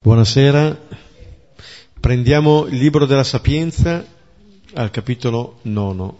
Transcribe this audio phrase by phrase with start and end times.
[0.00, 0.78] Buonasera,
[1.98, 4.06] prendiamo il libro della Sapienza
[4.74, 6.18] al capitolo nono.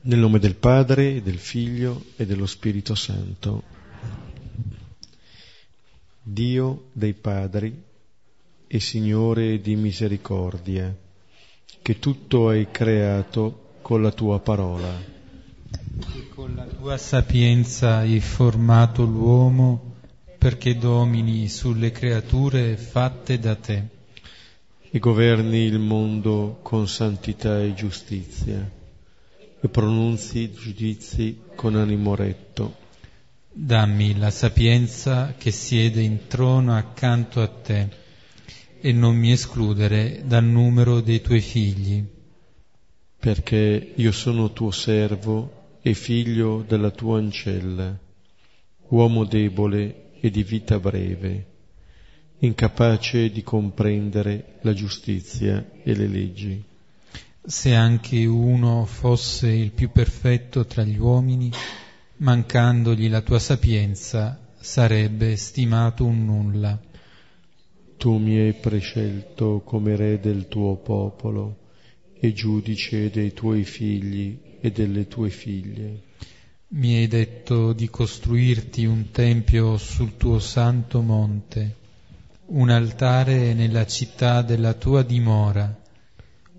[0.00, 3.62] Nel nome del Padre, del Figlio e dello Spirito Santo.
[6.22, 7.82] Dio dei Padri
[8.66, 10.96] e Signore di misericordia,
[11.82, 14.98] che tutto hai creato con la tua parola.
[16.14, 19.85] E con la tua sapienza hai formato l'uomo
[20.38, 23.94] perché domini sulle creature fatte da te.
[24.90, 28.70] E governi il mondo con santità e giustizia,
[29.60, 32.76] e pronunzi giudizi con animo retto.
[33.52, 37.88] Dammi la sapienza che siede in trono accanto a te,
[38.80, 42.04] e non mi escludere dal numero dei tuoi figli.
[43.18, 47.98] Perché io sono tuo servo e figlio della tua ancella,
[48.88, 51.46] uomo debole e di vita breve,
[52.38, 56.64] incapace di comprendere la giustizia e le leggi.
[57.44, 61.50] Se anche uno fosse il più perfetto tra gli uomini,
[62.16, 66.80] mancandogli la tua sapienza, sarebbe stimato un nulla.
[67.96, 71.58] Tu mi hai prescelto come re del tuo popolo
[72.18, 76.05] e giudice dei tuoi figli e delle tue figlie.
[76.68, 81.76] Mi hai detto di costruirti un tempio sul tuo santo monte,
[82.46, 85.72] un altare nella città della tua dimora,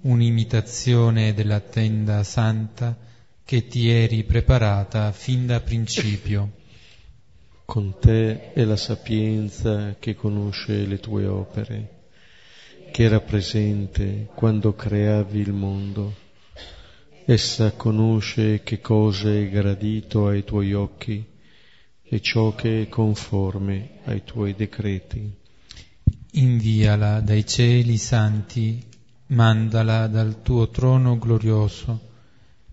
[0.04, 2.98] un'imitazione della tenda santa
[3.44, 6.54] che ti eri preparata fin da principio.
[7.66, 12.06] Con te è la sapienza che conosce le tue opere,
[12.94, 16.26] che era presente quando creavi il mondo
[17.30, 21.22] Essa conosce che cosa è gradito ai tuoi occhi
[22.02, 25.30] e ciò che è conforme ai tuoi decreti.
[26.32, 28.82] Inviala dai cieli santi,
[29.28, 32.00] mandala dal tuo trono glorioso,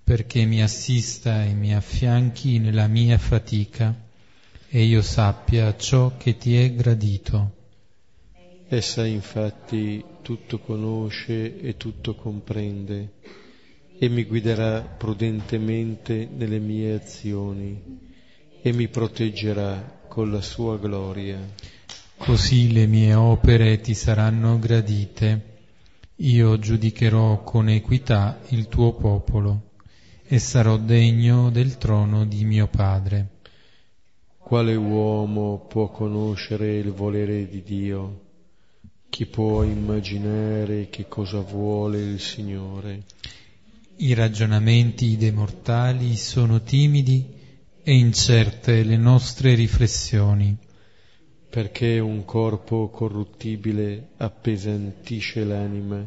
[0.04, 3.92] perché mi assista e mi affianchi nella mia fatica
[4.68, 7.54] e io sappia ciò che ti è gradito.
[8.68, 13.42] Essa infatti tutto conosce e tutto comprende
[13.98, 18.02] e mi guiderà prudentemente nelle mie azioni
[18.60, 21.38] e mi proteggerà con la sua gloria.
[22.16, 25.52] Così le mie opere ti saranno gradite.
[26.16, 29.72] Io giudicherò con equità il tuo popolo
[30.26, 33.28] e sarò degno del trono di mio Padre.
[34.38, 38.20] Quale uomo può conoscere il volere di Dio?
[39.08, 43.04] Chi può immaginare che cosa vuole il Signore?
[43.96, 47.24] I ragionamenti dei mortali sono timidi
[47.80, 50.56] e incerte le nostre riflessioni.
[51.48, 56.04] Perché un corpo corruttibile appesantisce l'anima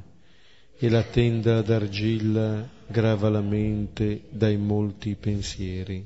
[0.78, 6.06] e la tenda d'argilla grava la mente dai molti pensieri.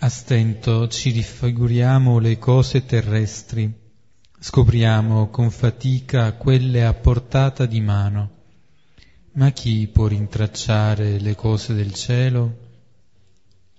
[0.00, 3.72] A stento ci rifiguriamo le cose terrestri,
[4.40, 8.31] scopriamo con fatica quelle a portata di mano
[9.34, 12.58] ma chi può rintracciare le cose del cielo?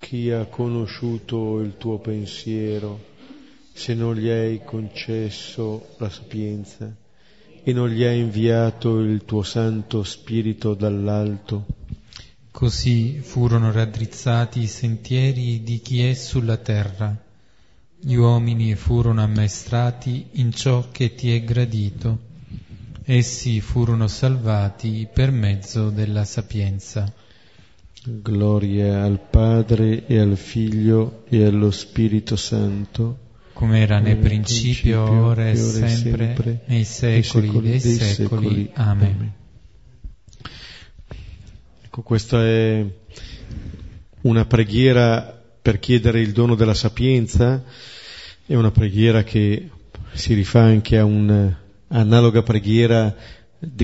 [0.00, 3.12] Chi ha conosciuto il tuo pensiero
[3.72, 6.92] se non gli hai concesso la sapienza
[7.62, 11.66] e non gli hai inviato il tuo Santo Spirito dall'alto?
[12.50, 17.16] Così furono raddrizzati i sentieri di chi è sulla terra.
[17.96, 22.32] Gli uomini furono ammaestrati in ciò che ti è gradito
[23.04, 27.12] essi furono salvati per mezzo della sapienza.
[28.06, 33.18] Gloria al Padre e al Figlio e allo Spirito Santo,
[33.54, 38.06] come era nel principio, ora e sempre, sempre, nei secoli, secoli dei, dei secoli.
[38.08, 38.70] secoli.
[38.74, 39.14] Amen.
[39.14, 39.32] Amen.
[41.84, 42.84] Ecco, questa è
[44.22, 47.62] una preghiera per chiedere il dono della sapienza,
[48.44, 49.70] è una preghiera che
[50.12, 51.62] si rifà anche a un
[51.94, 53.14] analoga preghiera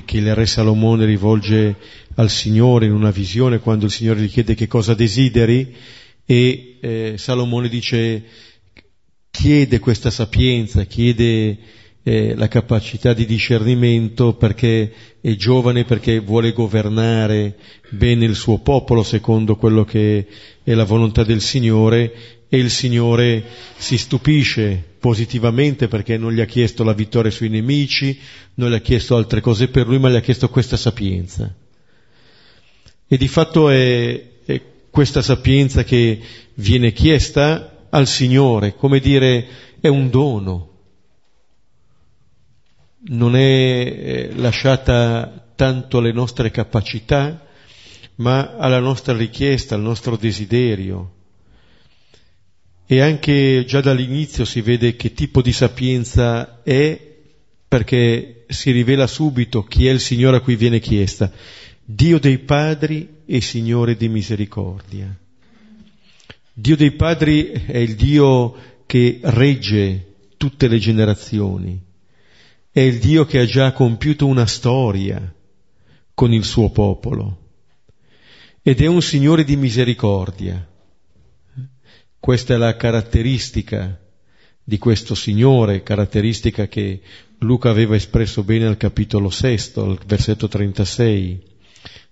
[0.05, 1.77] che il re Salomone rivolge
[2.17, 5.75] al Signore in una visione quando il Signore gli chiede che cosa desideri
[6.27, 8.25] e eh, Salomone dice
[9.31, 11.57] chiede questa sapienza, chiede
[12.03, 17.57] eh, la capacità di discernimento perché è giovane, perché vuole governare
[17.91, 20.27] bene il suo popolo secondo quello che
[20.63, 23.45] è la volontà del Signore e il Signore
[23.77, 28.19] si stupisce positivamente perché non gli ha chiesto la vittoria sui nemici,
[28.55, 31.55] non gli ha chiesto altre cose per lui, ma gli ha chiesto questa sapienza.
[33.07, 36.21] E di fatto è, è questa sapienza che
[36.55, 39.47] viene chiesta al Signore, come dire,
[39.81, 40.71] è un dono,
[43.11, 47.47] non è lasciata tanto alle nostre capacità,
[48.17, 51.19] ma alla nostra richiesta, al nostro desiderio.
[52.93, 57.01] E anche già dall'inizio si vede che tipo di sapienza è,
[57.69, 61.31] perché si rivela subito chi è il Signore a cui viene chiesta.
[61.85, 65.17] Dio dei padri e Signore di misericordia.
[66.53, 68.57] Dio dei padri è il Dio
[68.87, 71.81] che regge tutte le generazioni,
[72.73, 75.33] è il Dio che ha già compiuto una storia
[76.13, 77.39] con il suo popolo
[78.63, 80.70] ed è un Signore di misericordia.
[82.21, 83.99] Questa è la caratteristica
[84.63, 87.01] di questo Signore, caratteristica che
[87.39, 91.43] Luca aveva espresso bene al capitolo sesto, al versetto 36.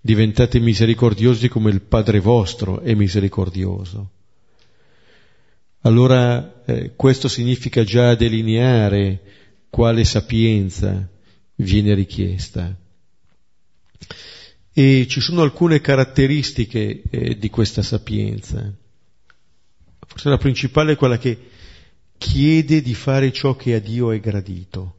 [0.00, 4.10] Diventate misericordiosi come il Padre vostro è misericordioso.
[5.82, 9.20] Allora eh, questo significa già delineare
[9.68, 11.06] quale sapienza
[11.56, 12.74] viene richiesta.
[14.72, 18.74] E ci sono alcune caratteristiche eh, di questa sapienza.
[20.08, 21.38] Forse la principale è quella che
[22.16, 24.96] chiede di fare ciò che a Dio è gradito.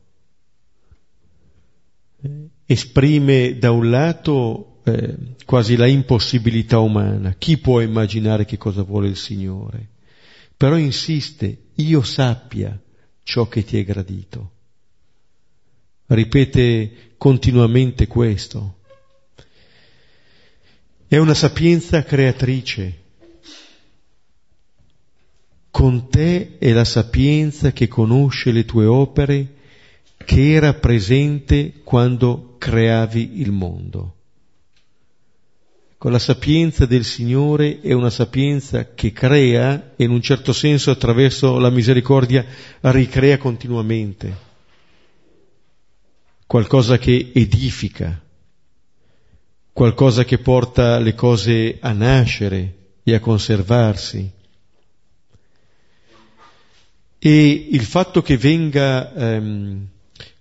[2.21, 5.15] Eh, esprime da un lato eh,
[5.45, 7.33] quasi la impossibilità umana.
[7.33, 9.89] Chi può immaginare che cosa vuole il Signore?
[10.55, 12.79] Però insiste, io sappia
[13.23, 14.51] ciò che ti è gradito.
[16.05, 18.77] Ripete continuamente questo.
[21.07, 23.07] È una sapienza creatrice.
[25.79, 29.55] Con te è la sapienza che conosce le tue opere,
[30.25, 34.15] che era presente quando creavi il mondo.
[35.97, 40.91] Con la sapienza del Signore è una sapienza che crea e in un certo senso
[40.91, 42.45] attraverso la misericordia
[42.81, 44.35] ricrea continuamente.
[46.45, 48.21] Qualcosa che edifica
[49.71, 54.38] qualcosa che porta le cose a nascere e a conservarsi.
[57.19, 59.87] E il fatto che venga ehm,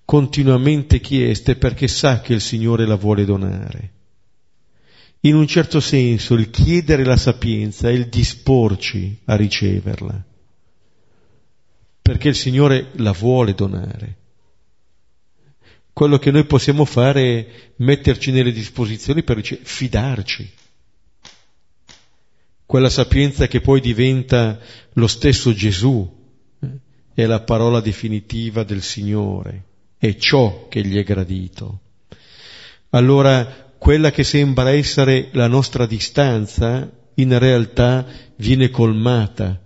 [0.05, 3.93] continuamente chiesta è perché sa che il Signore la vuole donare.
[5.23, 10.25] In un certo senso il chiedere la sapienza è il disporci a riceverla,
[12.01, 14.17] perché il Signore la vuole donare.
[15.93, 17.47] Quello che noi possiamo fare è
[17.79, 20.49] metterci nelle disposizioni per fidarci.
[22.65, 24.61] Quella sapienza che poi diventa
[24.93, 26.18] lo stesso Gesù,
[27.19, 29.65] è la parola definitiva del Signore,
[29.99, 31.81] è ciò che gli è gradito.
[32.91, 38.07] Allora, quella che sembra essere la nostra distanza, in realtà
[38.37, 39.61] viene colmata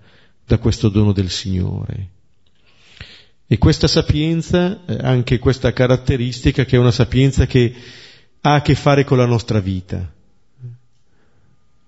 [0.47, 2.09] da questo dono del Signore.
[3.47, 7.75] E questa sapienza, eh, anche questa caratteristica, che è una sapienza che
[8.41, 10.11] ha a che fare con la nostra vita.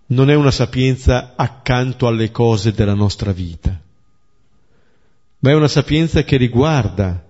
[0.09, 3.81] Non è una sapienza accanto alle cose della nostra vita,
[5.45, 7.23] ma è una sapienza che riguarda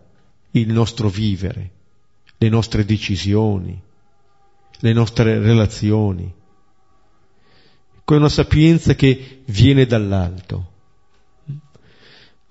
[0.53, 1.71] il nostro vivere,
[2.39, 3.77] le nostre decisioni,
[4.79, 6.33] le nostre relazioni.
[8.05, 10.73] È una sapienza che viene dall'alto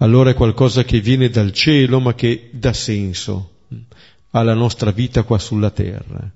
[0.04, 3.52] allora è qualcosa che viene dal cielo ma che dà senso
[4.32, 6.30] alla nostra vita qua sulla terra.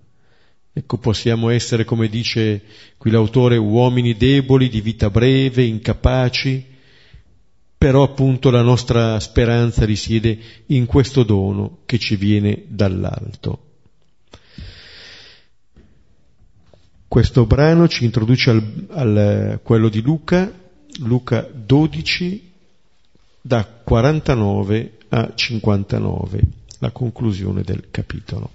[0.72, 2.62] Ecco, possiamo essere, come dice
[2.98, 6.66] qui l'autore, uomini deboli, di vita breve, incapaci,
[7.78, 13.62] però appunto la nostra speranza risiede in questo dono che ci viene dall'alto.
[17.08, 18.50] Questo brano ci introduce
[18.90, 20.52] al quello di Luca,
[21.00, 22.52] Luca 12,
[23.42, 26.42] da 49 a 59,
[26.80, 28.52] la conclusione del capitolo.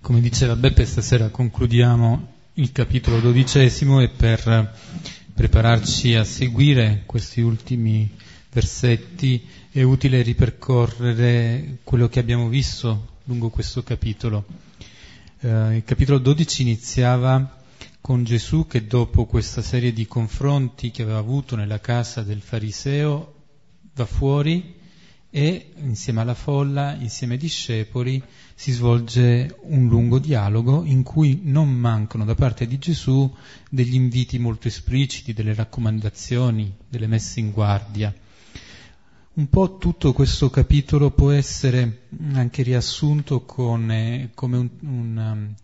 [0.00, 4.72] Come diceva Beppe, stasera concludiamo il capitolo dodicesimo e per
[5.36, 8.10] prepararci a seguire questi ultimi
[8.50, 14.46] versetti è utile ripercorrere quello che abbiamo visto lungo questo capitolo.
[15.40, 17.54] Eh, il capitolo 12 iniziava
[18.00, 23.34] con Gesù che dopo questa serie di confronti che aveva avuto nella casa del fariseo
[23.92, 24.76] va fuori
[25.36, 28.22] e insieme alla folla, insieme ai discepoli,
[28.54, 33.30] si svolge un lungo dialogo in cui non mancano da parte di Gesù
[33.68, 38.14] degli inviti molto espliciti, delle raccomandazioni, delle messe in guardia.
[39.34, 45.54] Un po' tutto questo capitolo può essere anche riassunto con, eh, come un, un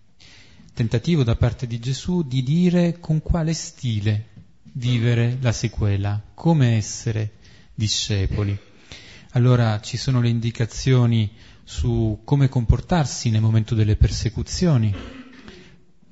[0.74, 4.26] tentativo da parte di Gesù di dire con quale stile
[4.72, 7.30] vivere la sequela, come essere
[7.74, 8.70] discepoli.
[9.34, 11.30] Allora ci sono le indicazioni
[11.64, 14.94] su come comportarsi nel momento delle persecuzioni,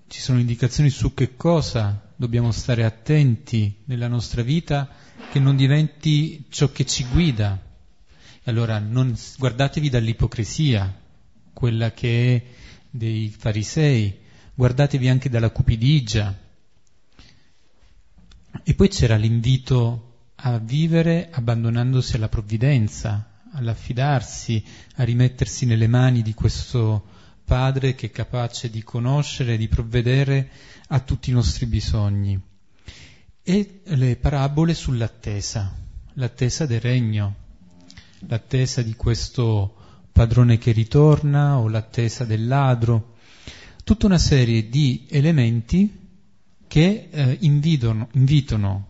[0.07, 4.89] ci sono indicazioni su che cosa dobbiamo stare attenti nella nostra vita
[5.31, 7.63] che non diventi ciò che ci guida.
[8.45, 10.91] Allora non, guardatevi dall'ipocrisia,
[11.53, 12.43] quella che è
[12.89, 14.17] dei farisei,
[14.55, 16.35] guardatevi anche dalla cupidigia.
[18.65, 20.10] E poi c'era l'invito
[20.43, 24.63] a vivere abbandonandosi alla provvidenza, all'affidarsi,
[24.97, 30.51] a rimettersi nelle mani di questo Padre che è capace di conoscere, di provvedere
[30.89, 32.41] a tutti i nostri bisogni.
[33.43, 35.75] E le parabole sull'attesa,
[36.15, 37.35] l'attesa del regno,
[38.29, 39.75] l'attesa di questo
[40.13, 43.17] padrone che ritorna o l'attesa del ladro,
[43.83, 45.99] tutta una serie di elementi
[46.69, 48.90] che eh, invitano, invitano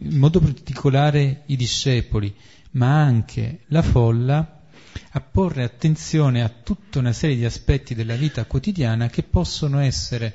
[0.00, 2.34] in modo particolare i discepoli,
[2.72, 4.62] ma anche la folla,
[5.10, 10.34] a porre attenzione a tutta una serie di aspetti della vita quotidiana che possono essere,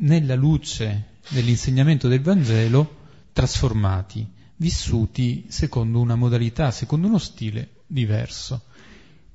[0.00, 2.96] nella luce dell'insegnamento del Vangelo,
[3.32, 4.26] trasformati,
[4.56, 8.62] vissuti secondo una modalità, secondo uno stile diverso.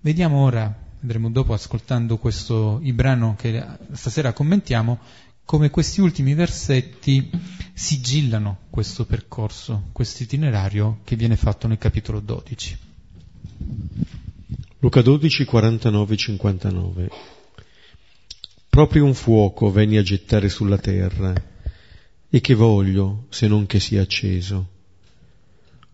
[0.01, 5.00] Vediamo ora, vedremo dopo ascoltando questo il brano che stasera commentiamo,
[5.45, 7.29] come questi ultimi versetti
[7.73, 12.77] sigillano questo percorso, questo itinerario che viene fatto nel capitolo 12.
[14.79, 17.09] Luca 12, 49, 59.
[18.69, 21.33] Proprio un fuoco venni a gettare sulla terra,
[22.29, 24.67] e che voglio se non che sia acceso.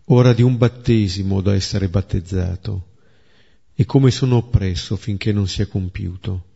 [0.06, 2.86] Ora di un battesimo da essere battezzato,
[3.74, 6.49] e come sono oppresso finché non sia compiuto.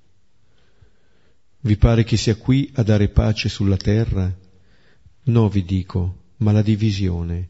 [1.64, 4.30] Vi pare che sia qui a dare pace sulla terra?
[5.24, 7.48] No, vi dico, ma la divisione.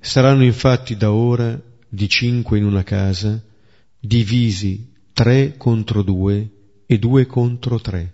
[0.00, 1.56] Saranno infatti da ora
[1.88, 3.40] di cinque in una casa,
[4.00, 6.50] divisi tre contro due
[6.84, 8.12] e due contro tre.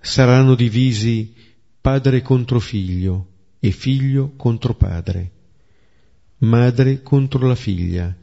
[0.00, 1.34] Saranno divisi
[1.78, 3.26] padre contro figlio
[3.58, 5.30] e figlio contro padre,
[6.38, 8.16] madre contro la figlia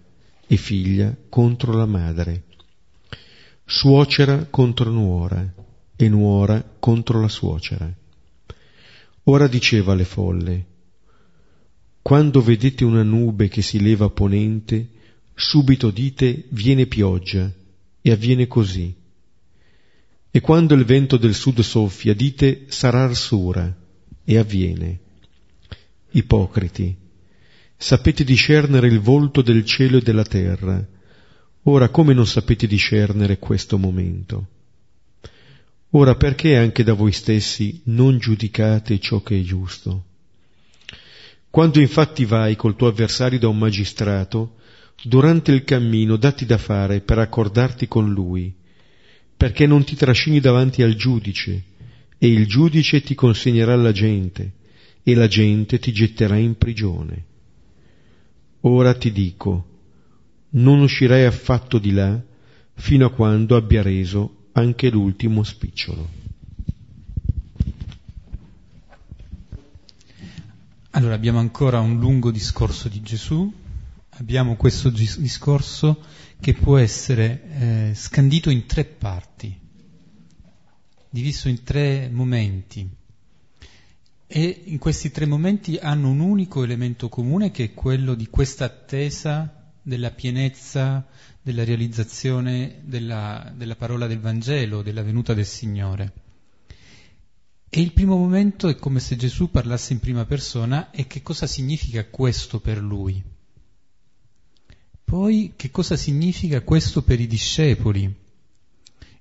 [0.48, 2.46] e figlia contro la madre
[3.70, 5.54] suocera contro nuora
[5.98, 7.94] e nuora contro la suocera.
[9.24, 10.66] Ora diceva alle folle,
[12.02, 14.88] quando vedete una nube che si leva a ponente,
[15.36, 17.52] subito dite viene pioggia,
[18.02, 18.96] e avviene così.
[20.32, 23.76] E quando il vento del sud soffia, dite sarà arsura,
[24.24, 25.00] e avviene.
[26.12, 26.96] Ipocriti,
[27.76, 30.88] sapete discernere il volto del cielo e della terra,
[31.70, 34.48] Ora come non sapete discernere questo momento?
[35.92, 40.06] Ora perché anche da voi stessi non giudicate ciò che è giusto?
[41.50, 44.56] Quando infatti vai col tuo avversario da un magistrato,
[45.04, 48.54] durante il cammino datti da fare per accordarti con lui,
[49.36, 51.64] perché non ti trascini davanti al giudice,
[52.18, 54.54] e il giudice ti consegnerà alla gente,
[55.04, 57.26] e la gente ti getterà in prigione.
[58.62, 59.77] Ora ti dico,
[60.50, 62.20] non uscirei affatto di là
[62.74, 66.26] fino a quando abbia reso anche l'ultimo spicciolo.
[70.92, 73.54] Allora abbiamo ancora un lungo discorso di Gesù,
[74.10, 76.02] abbiamo questo discorso
[76.40, 77.42] che può essere
[77.90, 79.56] eh, scandito in tre parti,
[81.10, 82.90] diviso in tre momenti.
[84.30, 88.66] E in questi tre momenti hanno un unico elemento comune che è quello di questa
[88.66, 89.57] attesa
[89.88, 91.08] della pienezza,
[91.42, 96.12] della realizzazione della, della parola del Vangelo, della venuta del Signore.
[97.70, 101.48] E il primo momento è come se Gesù parlasse in prima persona e che cosa
[101.48, 103.24] significa questo per lui.
[105.06, 108.14] Poi che cosa significa questo per i discepoli.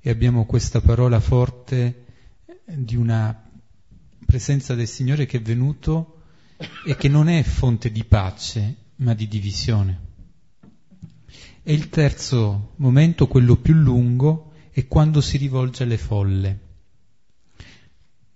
[0.00, 2.06] E abbiamo questa parola forte
[2.64, 3.40] di una
[4.24, 6.22] presenza del Signore che è venuto
[6.84, 10.05] e che non è fonte di pace, ma di divisione.
[11.68, 16.60] E il terzo momento, quello più lungo, è quando si rivolge alle folle.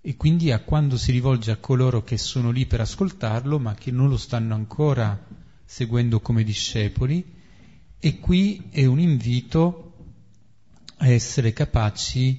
[0.01, 3.89] E quindi a quando si rivolge a coloro che sono lì per ascoltarlo, ma che
[3.89, 5.17] non lo stanno ancora
[5.63, 7.23] seguendo come discepoli.
[7.97, 9.93] E qui è un invito
[10.97, 12.37] a essere capaci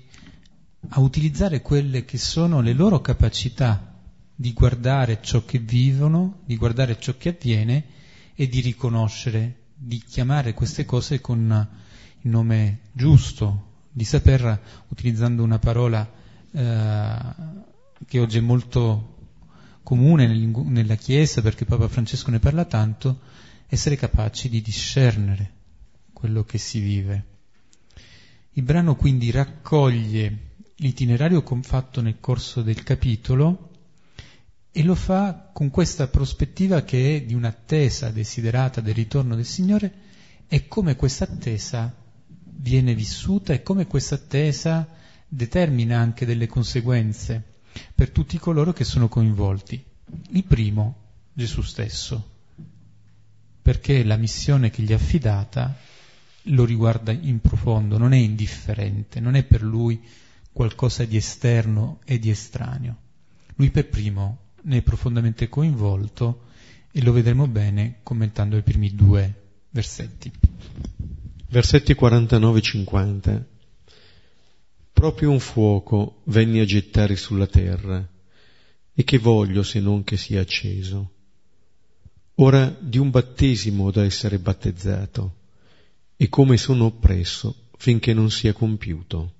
[0.90, 3.98] a utilizzare quelle che sono le loro capacità
[4.34, 7.84] di guardare ciò che vivono, di guardare ciò che avviene
[8.34, 11.68] e di riconoscere di chiamare queste cose con
[12.20, 16.08] il nome giusto, di saper, utilizzando una parola
[16.52, 17.18] eh,
[18.06, 19.08] che oggi è molto
[19.82, 23.20] comune nella Chiesa, perché Papa Francesco ne parla tanto,
[23.66, 25.50] essere capaci di discernere
[26.12, 27.24] quello che si vive.
[28.52, 33.70] Il brano quindi raccoglie l'itinerario fatto nel corso del capitolo
[34.74, 39.92] e lo fa con questa prospettiva che è di un'attesa desiderata del ritorno del Signore
[40.48, 41.94] e come questa attesa
[42.42, 44.88] viene vissuta e come questa attesa
[45.28, 47.42] determina anche delle conseguenze
[47.94, 49.82] per tutti coloro che sono coinvolti.
[50.30, 50.96] Il primo,
[51.34, 52.30] Gesù stesso,
[53.60, 55.76] perché la missione che gli è affidata
[56.46, 60.02] lo riguarda in profondo, non è indifferente, non è per lui
[60.50, 62.96] qualcosa di esterno e di estraneo.
[63.56, 66.46] Lui per primo ne è profondamente coinvolto
[66.92, 69.34] e lo vedremo bene commentando i primi due
[69.70, 70.30] versetti.
[71.48, 73.42] Versetti 49-50.
[74.92, 78.06] Proprio un fuoco venni a gettare sulla terra,
[78.94, 81.10] e che voglio se non che sia acceso.
[82.36, 85.36] Ora di un battesimo da essere battezzato,
[86.16, 89.32] e come sono oppresso finché non sia compiuto.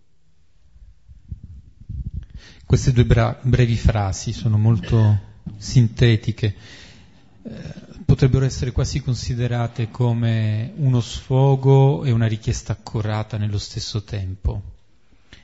[2.72, 5.20] Queste due bra- brevi frasi sono molto
[5.58, 6.56] sintetiche,
[7.42, 7.74] eh,
[8.06, 14.62] potrebbero essere quasi considerate come uno sfogo e una richiesta accurata nello stesso tempo.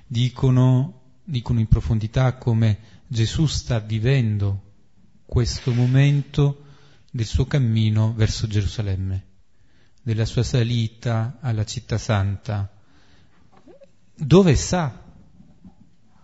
[0.07, 4.63] Dicono, dicono in profondità come Gesù sta vivendo
[5.27, 6.63] questo momento
[7.11, 9.25] del suo cammino verso Gerusalemme,
[10.01, 12.73] della sua salita alla città santa,
[14.15, 15.08] dove sa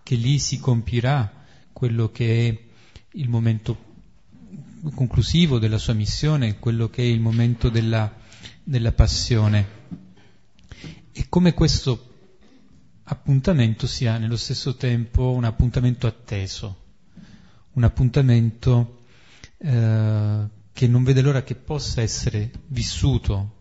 [0.05, 1.43] che lì si compirà
[1.73, 2.63] quello che è
[3.13, 3.93] il momento
[4.93, 8.15] conclusivo della sua missione, quello che è il momento della,
[8.63, 9.67] della passione.
[11.11, 12.13] E come questo
[13.05, 16.83] appuntamento sia nello stesso tempo un appuntamento atteso,
[17.71, 19.05] un appuntamento
[19.57, 23.54] eh, che non vede l'ora che possa essere vissuto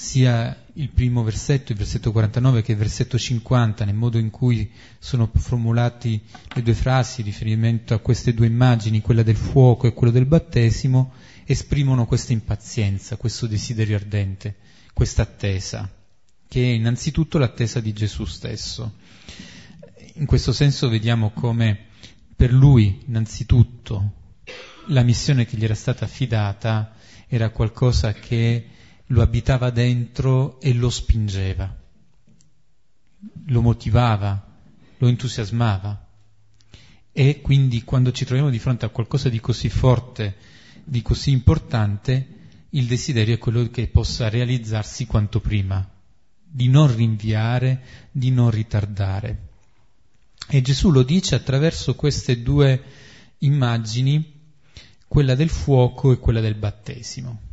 [0.00, 4.70] sia il primo versetto, il versetto 49, che il versetto 50, nel modo in cui
[5.00, 6.22] sono formulati
[6.54, 11.14] le due frasi, riferimento a queste due immagini, quella del fuoco e quella del battesimo,
[11.44, 14.54] esprimono questa impazienza, questo desiderio ardente,
[14.94, 15.90] questa attesa,
[16.46, 18.98] che è innanzitutto l'attesa di Gesù stesso.
[20.14, 21.86] In questo senso vediamo come
[22.36, 24.12] per lui, innanzitutto,
[24.86, 26.94] la missione che gli era stata affidata
[27.26, 28.76] era qualcosa che
[29.08, 31.74] lo abitava dentro e lo spingeva,
[33.46, 34.56] lo motivava,
[34.98, 36.06] lo entusiasmava.
[37.12, 40.36] E quindi quando ci troviamo di fronte a qualcosa di così forte,
[40.84, 42.36] di così importante,
[42.70, 45.86] il desiderio è quello che possa realizzarsi quanto prima,
[46.44, 49.46] di non rinviare, di non ritardare.
[50.48, 52.82] E Gesù lo dice attraverso queste due
[53.38, 54.36] immagini,
[55.06, 57.47] quella del fuoco e quella del battesimo.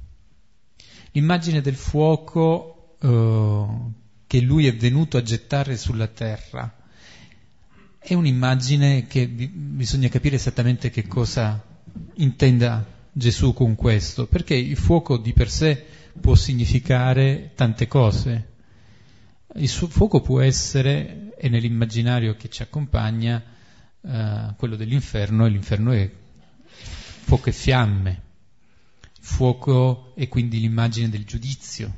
[1.16, 3.66] L'immagine del fuoco eh,
[4.28, 6.76] che lui è venuto a gettare sulla terra
[7.98, 11.64] è un'immagine che bi- bisogna capire esattamente che cosa
[12.16, 15.86] intenda Gesù con questo, perché il fuoco di per sé
[16.20, 18.50] può significare tante cose.
[19.56, 23.42] Il suo fuoco può essere, e nell'immaginario che ci accompagna,
[24.02, 26.12] eh, quello dell'inferno, e l'inferno è
[27.24, 28.22] fuoco e fiamme,
[29.26, 31.92] fuoco è quindi l'immagine del giudizio,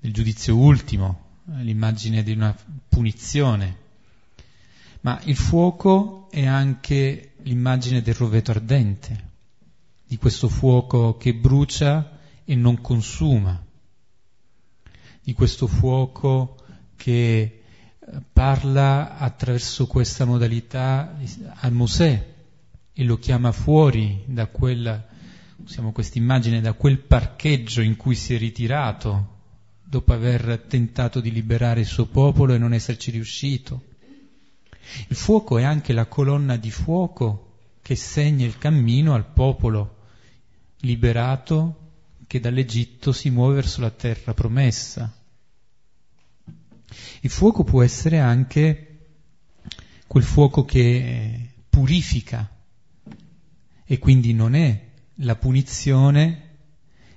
[0.00, 2.56] del giudizio ultimo, l'immagine di una
[2.88, 3.82] punizione.
[5.02, 9.32] Ma il fuoco è anche l'immagine del roveto ardente,
[10.06, 13.62] di questo fuoco che brucia e non consuma,
[15.22, 16.56] di questo fuoco
[16.96, 17.62] che eh,
[18.32, 21.16] parla attraverso questa modalità
[21.56, 22.32] a Mosè
[22.94, 25.12] e lo chiama fuori da quella
[25.64, 29.32] usiamo questa immagine da quel parcheggio in cui si è ritirato
[29.82, 33.82] dopo aver tentato di liberare il suo popolo e non esserci riuscito.
[35.08, 39.96] Il fuoco è anche la colonna di fuoco che segna il cammino al popolo
[40.80, 41.92] liberato
[42.26, 45.10] che dall'Egitto si muove verso la terra promessa.
[47.20, 48.98] Il fuoco può essere anche
[50.06, 52.50] quel fuoco che purifica
[53.86, 56.42] e quindi non è la punizione,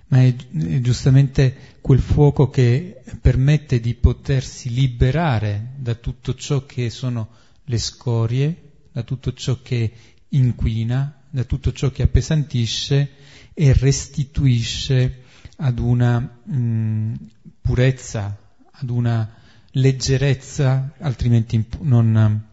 [0.08, 6.90] ma è, è giustamente quel fuoco che permette di potersi liberare da tutto ciò che
[6.90, 7.30] sono
[7.66, 9.92] le scorie, da tutto ciò che
[10.30, 13.10] inquina, da tutto ciò che appesantisce
[13.54, 15.24] e restituisce
[15.58, 17.14] ad una mh,
[17.62, 18.38] purezza,
[18.72, 19.36] ad una
[19.72, 22.46] leggerezza altrimenti non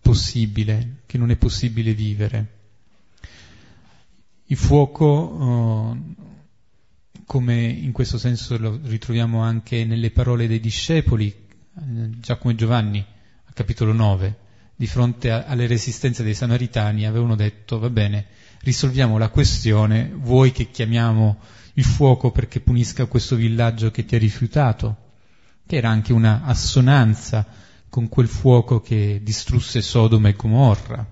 [0.00, 2.60] possibile, che non è possibile vivere.
[4.46, 5.98] Il fuoco, oh,
[7.24, 13.04] come in questo senso lo ritroviamo anche nelle parole dei discepoli, eh, Giacomo e Giovanni,
[13.44, 14.36] a capitolo 9,
[14.76, 18.26] di fronte alle resistenze dei samaritani, avevano detto, va bene,
[18.60, 21.38] risolviamo la questione, vuoi che chiamiamo
[21.74, 24.96] il fuoco perché punisca questo villaggio che ti ha rifiutato,
[25.66, 27.46] che era anche una assonanza
[27.88, 31.06] con quel fuoco che distrusse Sodoma e Gomorra.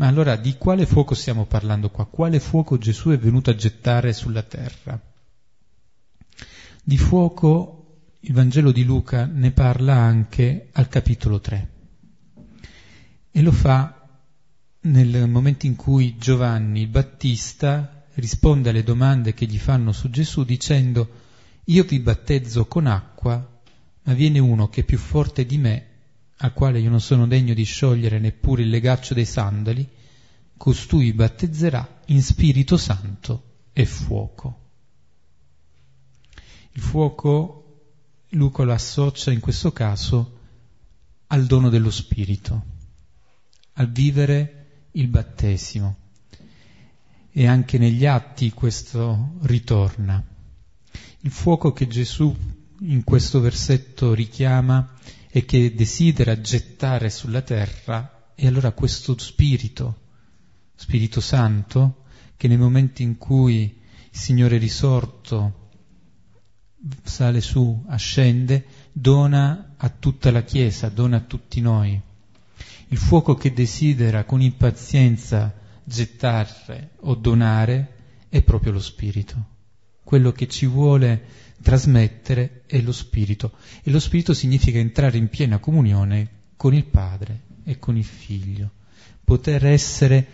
[0.00, 2.06] Ma allora di quale fuoco stiamo parlando qua?
[2.06, 4.98] Quale fuoco Gesù è venuto a gettare sulla terra?
[6.82, 11.70] Di fuoco il Vangelo di Luca ne parla anche al capitolo 3
[13.30, 14.08] e lo fa
[14.80, 20.44] nel momento in cui Giovanni il Battista risponde alle domande che gli fanno su Gesù
[20.44, 21.10] dicendo
[21.64, 23.60] io vi battezzo con acqua,
[24.04, 25.89] ma viene uno che è più forte di me,
[26.42, 29.86] al quale io non sono degno di sciogliere neppure il legaccio dei sandali,
[30.56, 34.58] costui battezzerà in Spirito Santo e fuoco.
[36.72, 37.56] Il fuoco
[38.30, 40.38] Luca lo associa in questo caso
[41.26, 42.64] al dono dello Spirito,
[43.74, 45.96] al vivere il battesimo.
[47.32, 50.22] E anche negli atti questo ritorna.
[51.20, 52.34] Il fuoco che Gesù
[52.80, 54.96] in questo versetto richiama
[55.30, 60.00] e che desidera gettare sulla terra è allora questo Spirito,
[60.74, 62.04] Spirito Santo,
[62.36, 63.62] che nel momento in cui
[64.10, 65.68] il Signore risorto
[67.02, 72.08] sale su, ascende, dona a tutta la Chiesa, dona a tutti noi
[72.92, 79.44] il fuoco che desidera con impazienza gettare o donare è proprio lo Spirito.
[80.02, 81.22] Quello che ci vuole
[81.62, 83.52] trasmettere è lo Spirito.
[83.82, 88.70] E lo Spirito significa entrare in piena comunione con il Padre e con il Figlio.
[89.24, 90.26] Poter essere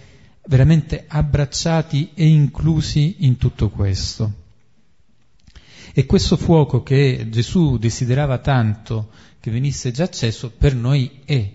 [0.47, 4.45] veramente abbracciati e inclusi in tutto questo.
[5.93, 9.11] E questo fuoco che Gesù desiderava tanto
[9.41, 11.51] che venisse già acceso, per noi è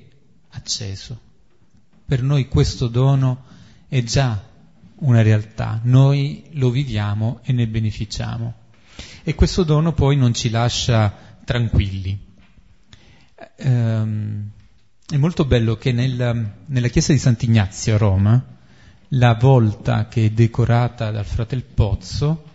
[0.50, 1.20] acceso.
[2.06, 3.44] Per noi questo dono
[3.88, 4.50] è già
[4.96, 8.54] una realtà, noi lo viviamo e ne beneficiamo.
[9.24, 12.18] E questo dono poi non ci lascia tranquilli.
[13.58, 14.50] Ehm,
[15.08, 18.46] è molto bello che nel, nella chiesa di Sant'Ignazio a Roma,
[19.10, 22.46] la volta che è decorata dal fratel Pozzo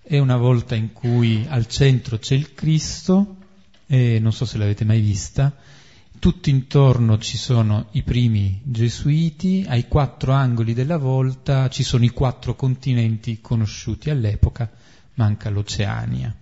[0.00, 3.36] è una volta in cui al centro c'è il Cristo,
[3.86, 5.54] e non so se l'avete mai vista,
[6.18, 12.10] tutto intorno ci sono i primi gesuiti, ai quattro angoli della volta ci sono i
[12.10, 14.70] quattro continenti conosciuti all'epoca,
[15.14, 16.34] manca l'Oceania.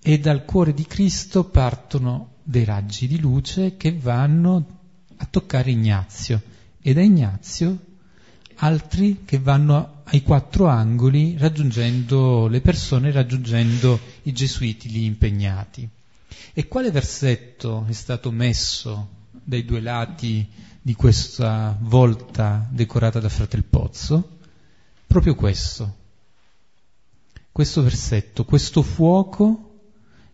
[0.00, 4.78] E dal cuore di Cristo partono dei raggi di luce che vanno
[5.16, 6.40] a toccare Ignazio
[6.80, 7.86] e da Ignazio
[8.60, 15.88] altri che vanno ai quattro angoli raggiungendo le persone, raggiungendo i gesuiti lì impegnati.
[16.54, 20.48] E quale versetto è stato messo dai due lati
[20.80, 24.38] di questa volta decorata da Fratel Pozzo?
[25.06, 25.96] Proprio questo.
[27.58, 29.80] Questo versetto, questo fuoco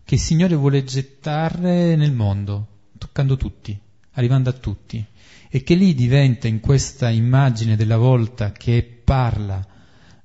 [0.03, 2.67] che il Signore vuole gettare nel mondo,
[2.99, 3.75] toccando tutti,
[4.11, 5.03] arrivando a tutti,
[5.49, 9.65] e che lì diventa in questa immagine della volta che parla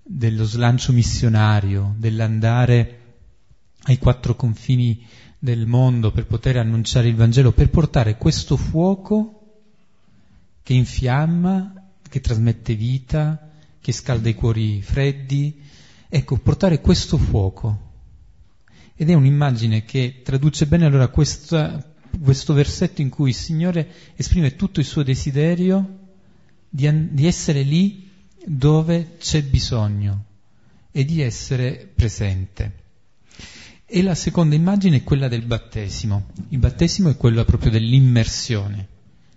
[0.02, 3.00] dello slancio missionario, dell'andare
[3.84, 5.02] ai quattro confini
[5.38, 9.62] del mondo per poter annunciare il Vangelo, per portare questo fuoco
[10.62, 13.48] che infiamma, che trasmette vita,
[13.80, 15.68] che scalda i cuori freddi.
[16.12, 17.88] Ecco, portare questo fuoco.
[18.96, 21.88] Ed è un'immagine che traduce bene allora questa,
[22.20, 25.98] questo versetto in cui il Signore esprime tutto il suo desiderio
[26.68, 28.10] di, di essere lì
[28.44, 30.24] dove c'è bisogno
[30.90, 32.78] e di essere presente.
[33.86, 36.26] E la seconda immagine è quella del battesimo.
[36.48, 38.88] Il battesimo è quello proprio dell'immersione,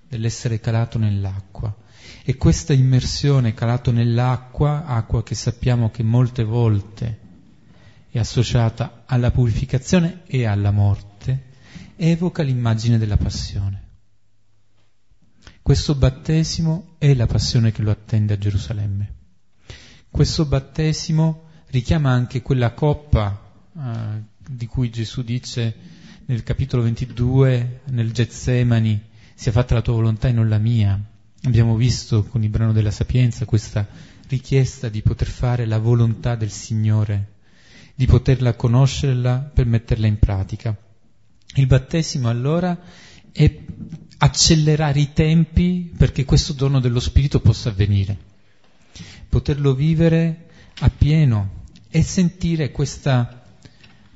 [0.10, 1.83] dell'essere calato nell'acqua.
[2.26, 7.20] E questa immersione calato nell'acqua, acqua che sappiamo che molte volte
[8.10, 11.52] è associata alla purificazione e alla morte,
[11.98, 13.82] evoca l'immagine della passione.
[15.62, 19.14] Questo battesimo è la passione che lo attende a Gerusalemme.
[20.10, 25.76] Questo battesimo richiama anche quella coppa eh, di cui Gesù dice
[26.26, 31.02] nel capitolo 22, nel Getsemani, sia fatta la tua volontà e non la mia.
[31.46, 33.86] Abbiamo visto con il brano della Sapienza questa
[34.30, 37.34] richiesta di poter fare la volontà del Signore,
[37.96, 40.74] di poterla conoscerla per metterla in pratica.
[41.56, 42.80] Il battesimo allora
[43.34, 43.60] è
[44.20, 48.18] accelerare i tempi perché questo dono dello Spirito possa avvenire,
[49.28, 50.48] poterlo vivere
[50.80, 53.44] appieno e sentire questa,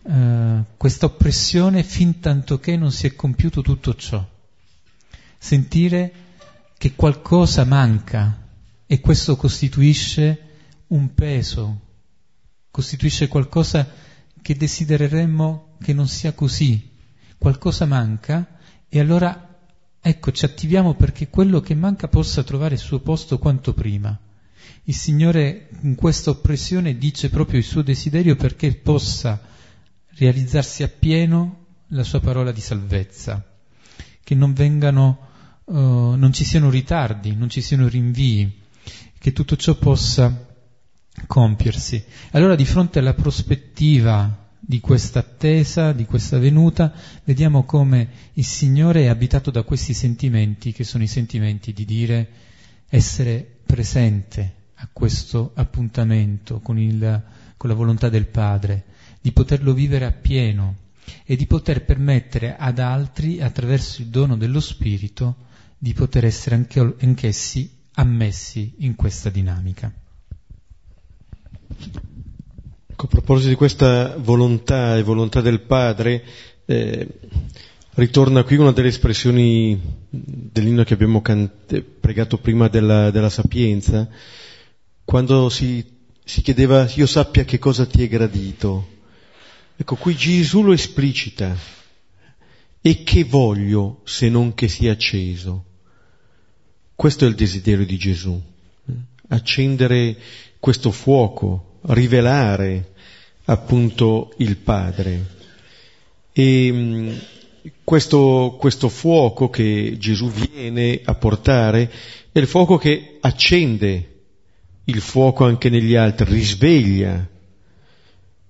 [0.02, 4.26] uh, questa oppressione fin tanto che non si è compiuto tutto ciò,
[5.38, 6.24] sentire
[6.78, 8.46] che qualcosa manca
[8.86, 10.42] e questo costituisce
[10.88, 11.82] un peso,
[12.72, 13.88] costituisce qualcosa
[14.42, 16.90] che desidereremmo che non sia così,
[17.38, 19.60] qualcosa manca e allora
[20.00, 24.18] ecco ci attiviamo perché quello che manca possa trovare il suo posto quanto prima.
[24.84, 29.42] Il Signore in questa oppressione dice proprio il suo desiderio perché possa
[30.18, 33.44] realizzarsi appieno la sua parola di salvezza,
[34.24, 35.27] che non vengano,
[35.68, 38.62] uh, non ci siano ritardi, non ci siano rinvii,
[39.18, 40.46] che tutto ciò possa
[41.26, 42.04] compiersi.
[42.32, 49.04] Allora di fronte alla prospettiva di questa attesa, di questa venuta, vediamo come il Signore
[49.04, 52.30] è abitato da questi sentimenti, che sono i sentimenti di dire
[52.90, 57.24] essere presente a questo appuntamento con, il,
[57.58, 58.86] con la volontà del Padre,
[59.20, 60.76] di poterlo vivere appieno
[61.26, 65.47] e di poter permettere ad altri, attraverso il dono dello Spirito,
[65.78, 69.92] di poter essere anche, anch'essi ammessi in questa dinamica.
[73.00, 76.24] A proposito di questa volontà e volontà del Padre,
[76.66, 77.08] eh,
[77.92, 84.08] ritorna qui una delle espressioni dell'inno che abbiamo cante, pregato prima della, della sapienza,
[85.06, 85.86] quando si,
[86.24, 88.96] si, chiedeva io sappia che cosa ti è gradito.
[89.76, 91.56] Ecco, qui Gesù lo esplicita.
[92.82, 95.67] E che voglio se non che sia acceso?
[96.98, 98.42] Questo è il desiderio di Gesù,
[99.28, 100.18] accendere
[100.60, 102.94] questo fuoco rivelare
[103.46, 105.26] appunto il Padre.
[106.34, 107.16] E mm,
[107.84, 111.92] questo, questo fuoco che Gesù viene a portare
[112.32, 114.16] è il fuoco che accende
[114.86, 117.28] il fuoco anche negli altri, risveglia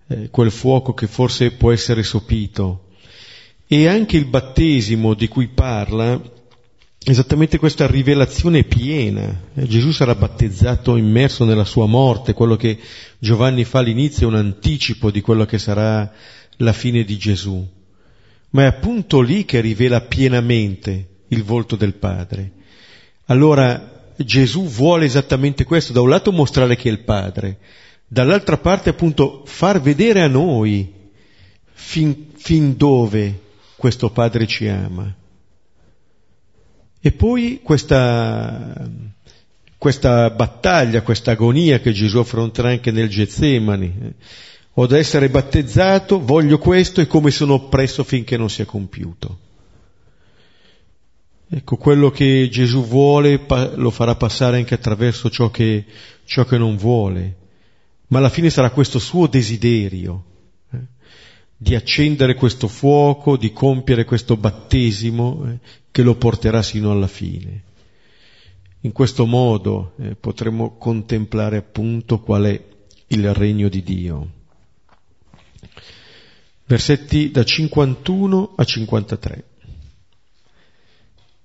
[0.07, 2.91] eh, quel fuoco che forse può essere sopito.
[3.67, 6.35] E anche il battesimo di cui parla
[7.09, 9.43] esattamente questa rivelazione piena.
[9.53, 12.77] Eh, Gesù sarà battezzato immerso nella sua morte, quello che
[13.17, 16.11] Giovanni fa all'inizio è un anticipo di quello che sarà
[16.57, 17.65] la fine di Gesù.
[18.49, 22.51] Ma è appunto lì che rivela pienamente il volto del Padre.
[23.25, 27.59] Allora Gesù vuole esattamente questo, da un lato mostrare che è il Padre,
[28.05, 30.93] dall'altra parte appunto far vedere a noi
[31.71, 33.41] fin, fin dove
[33.77, 35.15] questo Padre ci ama.
[36.99, 38.89] E poi questa,
[39.77, 44.13] questa battaglia, questa agonia che Gesù affronterà anche nel Getsemani.
[44.73, 49.45] Ho da essere battezzato, voglio questo e come sono oppresso finché non sia compiuto.
[51.49, 55.85] Ecco, quello che Gesù vuole lo farà passare anche attraverso ciò che,
[56.25, 57.35] ciò che non vuole,
[58.07, 60.23] ma alla fine sarà questo suo desiderio
[60.71, 60.77] eh,
[61.55, 65.59] di accendere questo fuoco, di compiere questo battesimo eh,
[65.97, 67.63] che lo porterà sino alla fine.
[68.81, 72.65] In questo modo eh, potremo contemplare appunto qual è
[73.07, 74.31] il regno di Dio.
[76.67, 79.43] Versetti da 51 a 53.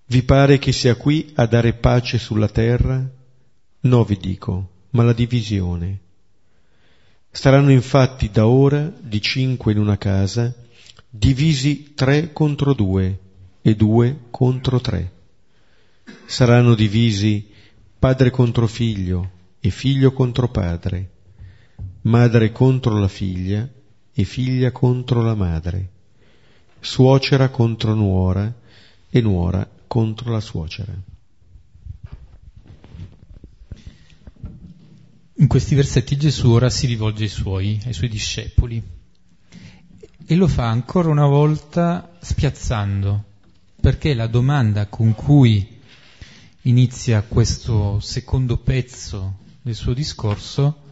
[0.04, 3.10] Vi pare che sia qui a dare pace sulla terra?
[3.80, 5.98] No, vi dico, ma la divisione.
[7.30, 10.54] Saranno infatti da ora di cinque in una casa,
[11.08, 13.21] divisi tre contro due
[13.62, 15.20] e due contro tre
[16.26, 17.48] saranno divisi
[17.98, 21.10] padre contro figlio e figlio contro padre,
[22.02, 23.68] madre contro la figlia
[24.12, 25.90] e figlia contro la madre,
[26.80, 28.52] suocera contro nuora
[29.08, 30.92] e nuora contro la suocera.
[35.34, 38.82] In questi versetti Gesù ora si rivolge ai suoi, ai suoi discepoli
[40.24, 43.24] e lo fa ancora una volta spiazzando,
[43.92, 45.78] perché la domanda con cui
[46.62, 50.82] inizia questo secondo pezzo del suo discorso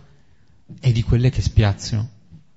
[0.79, 2.11] è di quelle che spiazzano.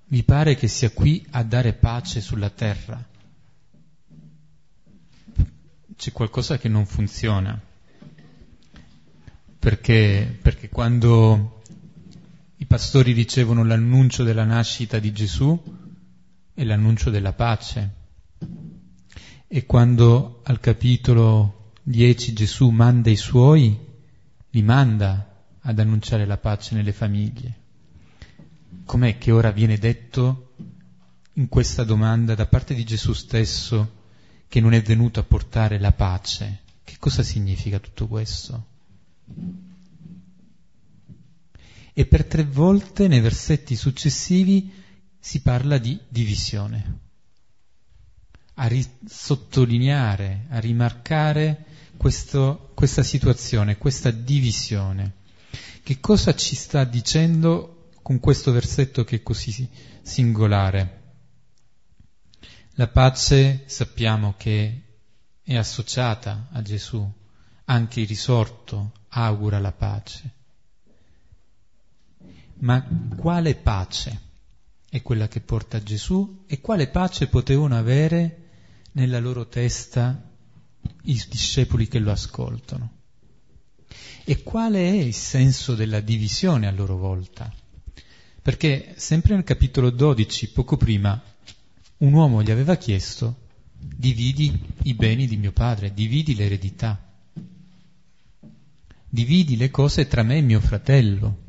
[0.08, 3.02] Vi pare che sia qui a dare pace sulla terra?
[5.96, 7.58] C'è qualcosa che non funziona.
[9.60, 11.62] Perché, perché quando
[12.58, 15.58] i pastori ricevono l'annuncio della nascita di Gesù
[16.54, 18.02] è l'annuncio della pace.
[19.56, 23.78] E quando al capitolo 10 Gesù manda i suoi,
[24.50, 27.54] li manda ad annunciare la pace nelle famiglie.
[28.84, 30.54] Com'è che ora viene detto
[31.34, 34.02] in questa domanda da parte di Gesù stesso
[34.48, 36.62] che non è venuto a portare la pace.
[36.84, 38.66] Che cosa significa tutto questo?
[41.94, 44.72] E per tre volte nei versetti successivi
[45.20, 47.02] si parla di divisione,
[48.56, 48.70] a
[49.06, 51.66] sottolineare, a rimarcare
[51.98, 55.22] questo, questa situazione, questa divisione.
[55.84, 59.68] Che cosa ci sta dicendo con questo versetto che è così
[60.02, 61.02] singolare?
[62.76, 64.82] La pace sappiamo che
[65.44, 67.12] è associata a Gesù,
[67.66, 70.32] anche il risorto augura la pace.
[72.60, 72.86] Ma
[73.16, 74.22] quale pace
[74.90, 78.43] è quella che porta Gesù e quale pace potevano avere
[78.94, 80.30] nella loro testa
[81.04, 82.92] i discepoli che lo ascoltano?
[84.26, 87.54] E quale è il senso della divisione a loro volta?
[88.42, 91.22] Perché sempre nel capitolo 12, poco prima,
[91.98, 93.42] un uomo gli aveva chiesto
[93.84, 97.02] dividi i beni di mio padre, dividi l'eredità,
[99.10, 101.42] dividi le cose tra me e mio fratello.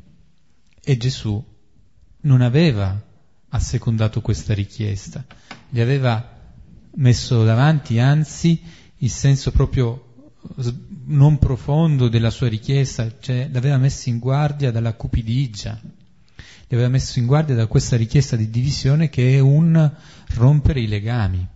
[0.83, 1.43] E Gesù
[2.21, 3.01] non aveva
[3.49, 5.25] assecondato questa richiesta,
[5.69, 6.34] gli aveva
[6.95, 8.61] messo davanti anzi
[8.97, 10.05] il senso proprio
[11.07, 17.19] non profondo della sua richiesta, cioè l'aveva messo in guardia dalla cupidigia, li aveva messo
[17.19, 19.91] in guardia da questa richiesta di divisione che è un
[20.35, 21.47] rompere i legami.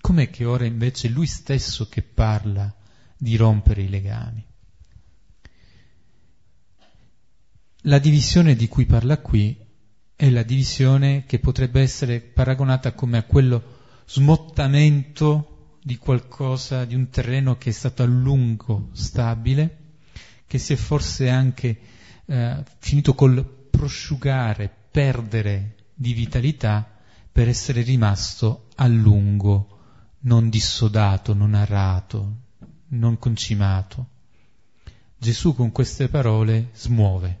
[0.00, 2.72] Com'è che ora invece è lui stesso che parla
[3.16, 4.44] di rompere i legami?
[7.86, 9.56] La divisione di cui parla qui
[10.14, 13.80] è la divisione che potrebbe essere paragonata come a quello
[14.12, 19.78] smottamento di qualcosa, di un terreno che è stato a lungo stabile,
[20.46, 21.78] che si è forse anche
[22.26, 26.86] eh, finito col prosciugare, perdere di vitalità
[27.32, 29.78] per essere rimasto a lungo,
[30.20, 32.36] non dissodato, non arrato,
[32.88, 34.08] non concimato.
[35.16, 37.38] Gesù con queste parole smuove,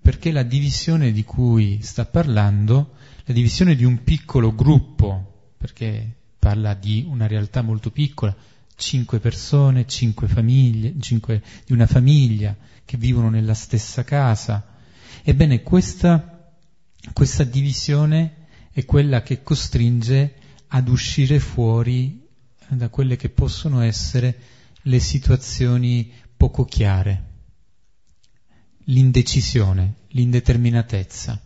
[0.00, 2.94] perché la divisione di cui sta parlando,
[3.28, 8.34] la divisione di un piccolo gruppo, perché parla di una realtà molto piccola,
[8.76, 14.64] cinque persone, cinque famiglie, cinque, di una famiglia che vivono nella stessa casa.
[15.24, 16.52] Ebbene, questa,
[17.12, 20.34] questa divisione è quella che costringe
[20.68, 22.24] ad uscire fuori
[22.68, 24.38] da quelle che possono essere
[24.82, 27.24] le situazioni poco chiare,
[28.84, 31.40] l'indecisione, l'indeterminatezza.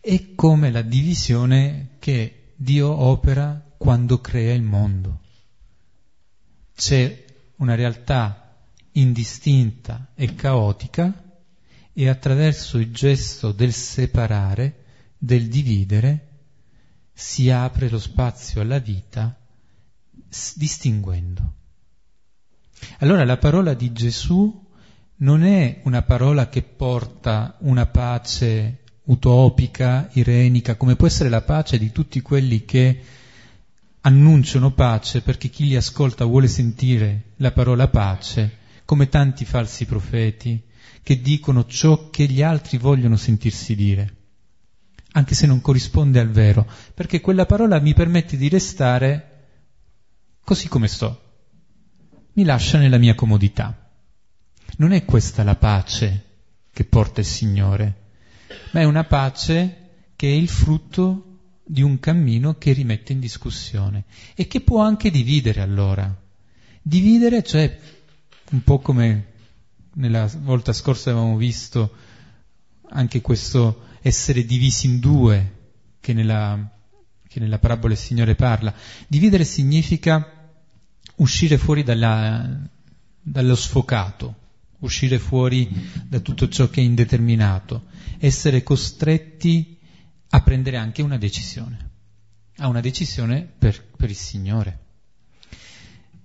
[0.00, 5.20] È come la divisione che Dio opera quando crea il mondo.
[6.74, 7.24] C'è
[7.56, 8.56] una realtà
[8.92, 11.38] indistinta e caotica
[11.92, 14.84] e attraverso il gesto del separare,
[15.18, 16.28] del dividere,
[17.12, 19.38] si apre lo spazio alla vita
[20.54, 21.52] distinguendo.
[23.00, 24.68] Allora la parola di Gesù
[25.16, 28.79] non è una parola che porta una pace
[29.10, 33.02] utopica, irenica, come può essere la pace di tutti quelli che
[34.02, 40.62] annunciano pace perché chi li ascolta vuole sentire la parola pace, come tanti falsi profeti
[41.02, 44.16] che dicono ciò che gli altri vogliono sentirsi dire,
[45.12, 49.26] anche se non corrisponde al vero, perché quella parola mi permette di restare
[50.44, 51.22] così come sto,
[52.34, 53.90] mi lascia nella mia comodità.
[54.76, 56.24] Non è questa la pace
[56.72, 58.09] che porta il Signore,
[58.72, 59.76] ma è una pace
[60.16, 61.24] che è il frutto
[61.64, 66.14] di un cammino che rimette in discussione e che può anche dividere allora.
[66.82, 67.78] Dividere, cioè,
[68.50, 69.26] un po' come
[69.94, 71.94] nella volta scorsa avevamo visto
[72.90, 75.58] anche questo essere divisi in due
[76.00, 76.68] che nella,
[77.28, 78.74] che nella parabola il Signore parla.
[79.06, 80.50] Dividere significa
[81.16, 82.48] uscire fuori dalla,
[83.20, 84.34] dallo sfocato,
[84.80, 85.68] uscire fuori
[86.06, 87.84] da tutto ciò che è indeterminato,
[88.20, 89.78] essere costretti
[90.28, 91.90] a prendere anche una decisione,
[92.58, 94.78] a una decisione per, per il Signore.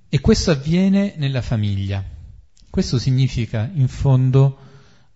[0.10, 2.04] E questo avviene nella famiglia.
[2.70, 4.60] Questo significa, in fondo,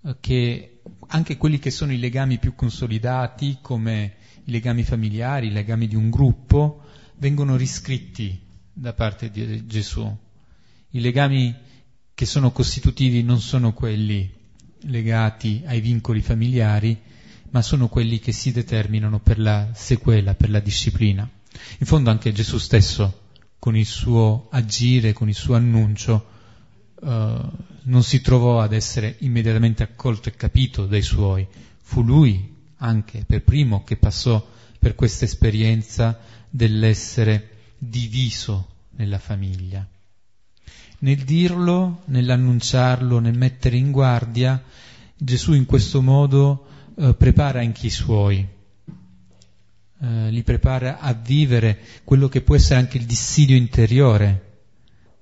[0.03, 5.51] eh, che anche quelli che sono i legami più consolidati, come i legami familiari, i
[5.51, 6.83] legami di un gruppo,
[7.17, 8.39] vengono riscritti
[8.71, 10.17] da parte di Gesù.
[10.91, 11.53] I legami
[12.13, 14.37] che sono costitutivi non sono quelli
[14.83, 16.97] legati ai vincoli familiari,
[17.51, 21.27] ma sono quelli che si determinano per la sequela, per la disciplina.
[21.79, 23.27] In fondo anche Gesù stesso,
[23.57, 26.25] con il suo agire, con il suo annuncio,
[27.01, 27.41] eh,
[27.83, 31.47] non si trovò ad essere immediatamente accolto e capito dai suoi.
[31.81, 34.45] Fu lui anche per primo che passò
[34.77, 36.19] per questa esperienza
[36.49, 39.85] dell'essere diviso nella famiglia.
[41.01, 44.61] Nel dirlo, nell'annunciarlo, nel mettere in guardia,
[45.15, 46.65] Gesù in questo modo
[46.97, 48.45] eh, prepara anche i suoi,
[50.01, 54.57] eh, li prepara a vivere quello che può essere anche il dissidio interiore,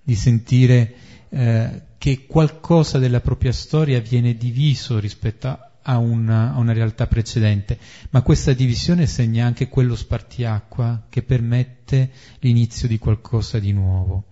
[0.01, 0.95] di sentire
[1.29, 7.77] eh, che qualcosa della propria storia viene diviso rispetto a una, a una, realtà precedente,
[8.09, 14.25] ma questa divisione segna anche quello spartiacqua che permette l'inizio di qualcosa di nuovo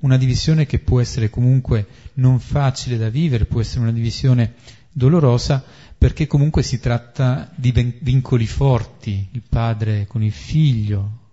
[0.00, 4.54] una divisione che può essere comunque non facile da vivere, può essere una divisione
[4.92, 5.62] dolorosa,
[5.98, 11.24] perché comunque si tratta di vincoli forti, il padre con il figlio,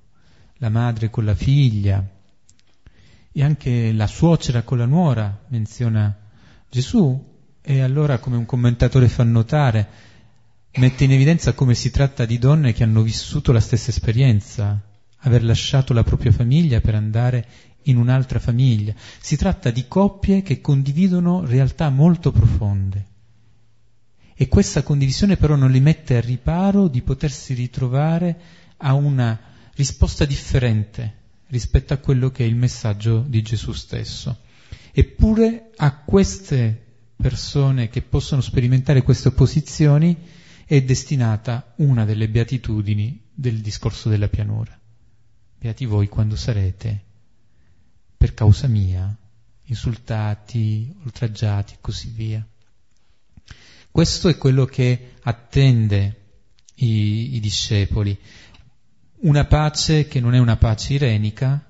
[0.57, 2.05] la madre con la figlia,
[3.31, 6.15] e anche la suocera con la nuora, menziona
[6.69, 9.87] Gesù, e allora come un commentatore fa notare,
[10.73, 14.81] mette in evidenza come si tratta di donne che hanno vissuto la stessa esperienza,
[15.19, 17.45] aver lasciato la propria famiglia per andare
[17.83, 18.93] in un'altra famiglia.
[19.19, 23.05] Si tratta di coppie che condividono realtà molto profonde.
[24.35, 28.39] E questa condivisione però non li mette a riparo di potersi ritrovare
[28.77, 29.39] a una
[29.75, 34.39] risposta differente rispetto a quello che è il messaggio di Gesù stesso.
[34.91, 36.81] Eppure a queste
[37.15, 40.17] persone che possono sperimentare queste opposizioni
[40.65, 44.77] è destinata una delle beatitudini del discorso della pianura.
[45.59, 47.03] Beati voi quando sarete
[48.23, 49.13] per causa mia,
[49.65, 52.47] insultati, oltraggiati e così via.
[53.91, 56.21] Questo è quello che attende
[56.75, 58.17] i, i discepoli.
[59.23, 61.69] Una pace che non è una pace irenica,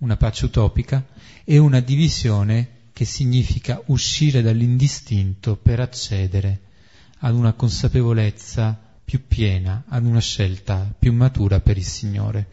[0.00, 1.02] una pace utopica,
[1.42, 6.60] è una divisione che significa uscire dall'indistinto per accedere
[7.20, 12.46] ad una consapevolezza più piena, ad una scelta più matura per il Signore.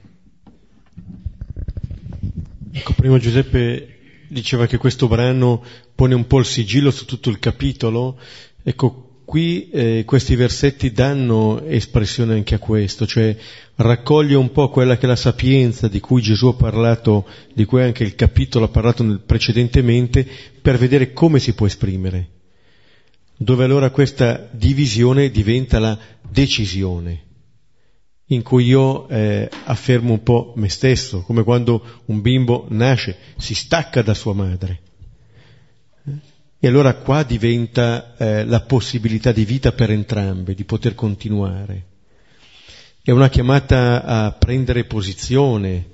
[2.76, 5.64] Ecco, prima Giuseppe diceva che questo brano
[5.94, 8.18] pone un po' il sigillo su tutto il capitolo.
[8.64, 13.38] Ecco, qui eh, questi versetti danno espressione anche a questo, cioè
[13.76, 17.84] raccoglie un po' quella che è la sapienza di cui Gesù ha parlato, di cui
[17.84, 20.28] anche il capitolo ha parlato precedentemente,
[20.60, 22.30] per vedere come si può esprimere.
[23.38, 25.96] Dove allora questa divisione diventa la
[26.28, 27.33] decisione
[28.28, 33.54] in cui io eh, affermo un po' me stesso, come quando un bimbo nasce, si
[33.54, 34.80] stacca da sua madre.
[36.60, 41.88] E allora qua diventa eh, la possibilità di vita per entrambe, di poter continuare.
[43.02, 45.90] È una chiamata a prendere posizione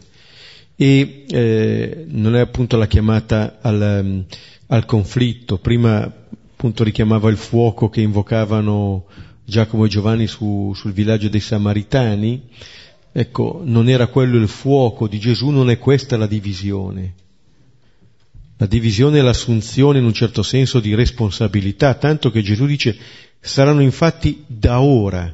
[0.75, 4.25] e eh, non è appunto la chiamata al,
[4.67, 5.57] al conflitto.
[5.57, 9.05] Prima appunto richiamava il fuoco che invocavano
[9.49, 12.43] Giacomo e Giovanni su, sul villaggio dei Samaritani,
[13.11, 17.15] ecco, non era quello il fuoco di Gesù, non è questa la divisione.
[18.57, 22.97] La divisione è l'assunzione in un certo senso di responsabilità, tanto che Gesù dice
[23.39, 25.33] saranno infatti da ora,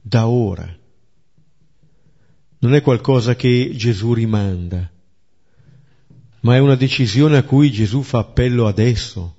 [0.00, 0.76] da ora.
[2.58, 4.90] Non è qualcosa che Gesù rimanda,
[6.40, 9.34] ma è una decisione a cui Gesù fa appello adesso,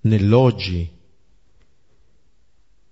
[0.00, 0.90] nell'oggi,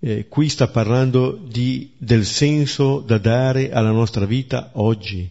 [0.07, 5.31] eh, qui sta parlando di, del senso da dare alla nostra vita oggi.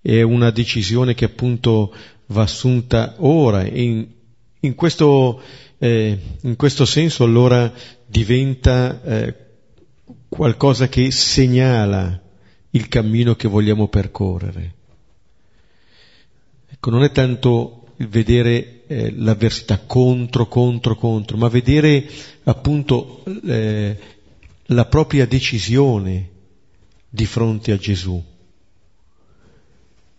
[0.00, 1.92] È una decisione che appunto
[2.26, 4.06] va assunta ora e in,
[4.60, 5.42] in, questo,
[5.78, 7.72] eh, in questo, senso allora
[8.06, 9.34] diventa eh,
[10.28, 12.22] qualcosa che segnala
[12.70, 14.74] il cammino che vogliamo percorrere.
[16.70, 22.06] Ecco, non è tanto il vedere eh, l'avversità contro, contro, contro, ma vedere
[22.44, 23.98] appunto eh,
[24.66, 26.30] la propria decisione
[27.08, 28.22] di fronte a Gesù.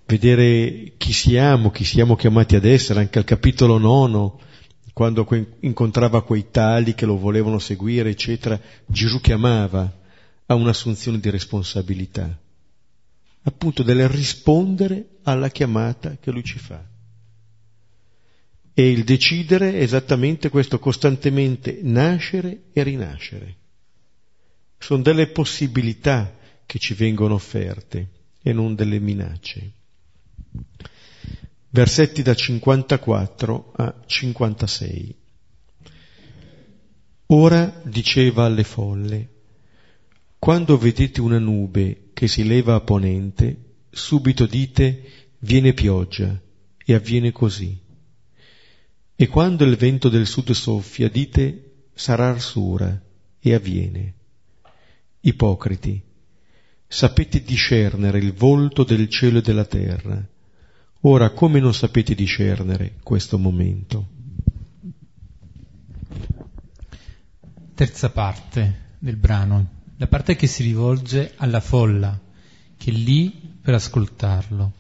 [0.08, 4.40] Vedere chi siamo, chi siamo chiamati ad essere, anche al capitolo nono,
[4.94, 5.28] quando
[5.62, 9.92] incontrava quei tali che lo volevano seguire, eccetera, Gesù chiamava
[10.46, 12.40] a un'assunzione di responsabilità,
[13.44, 16.95] appunto del rispondere alla chiamata che lui ci fa.
[18.78, 23.56] E il decidere è esattamente questo costantemente nascere e rinascere.
[24.78, 28.10] Sono delle possibilità che ci vengono offerte
[28.42, 29.72] e non delle minacce.
[31.70, 35.16] Versetti da 54 a 56.
[37.28, 39.30] Ora diceva alle folle,
[40.38, 46.38] quando vedete una nube che si leva a ponente, subito dite viene pioggia
[46.86, 47.84] e avviene così.
[49.16, 53.02] E quando il vento del sud soffia, dite sarà arsura,
[53.40, 54.14] e avviene.
[55.22, 56.02] Ipocriti,
[56.88, 60.28] sapete discernere il volto del cielo e della terra.
[61.02, 64.08] Ora, come non sapete discernere questo momento?
[67.76, 72.20] Terza parte del brano, la parte che si rivolge alla folla,
[72.78, 73.30] che è lì
[73.62, 74.74] per ascoltarlo.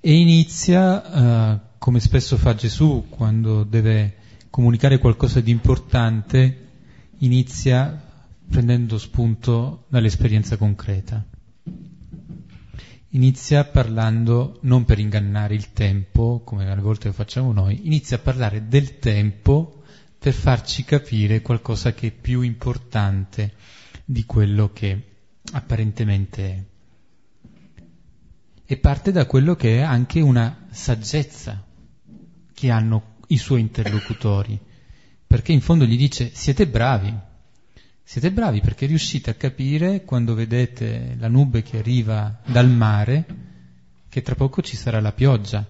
[0.00, 4.14] E inizia, uh, come spesso fa Gesù quando deve
[4.48, 6.68] comunicare qualcosa di importante,
[7.18, 8.02] inizia
[8.48, 11.22] prendendo spunto dall'esperienza concreta.
[13.08, 18.20] Inizia parlando non per ingannare il tempo, come alle volte lo facciamo noi, inizia a
[18.20, 19.82] parlare del tempo
[20.18, 23.52] per farci capire qualcosa che è più importante
[24.06, 25.02] di quello che
[25.52, 26.64] apparentemente è.
[28.64, 31.63] E parte da quello che è anche una saggezza
[32.54, 34.58] che hanno i suoi interlocutori,
[35.26, 37.12] perché in fondo gli dice siete bravi,
[38.02, 43.24] siete bravi perché riuscite a capire quando vedete la nube che arriva dal mare
[44.08, 45.68] che tra poco ci sarà la pioggia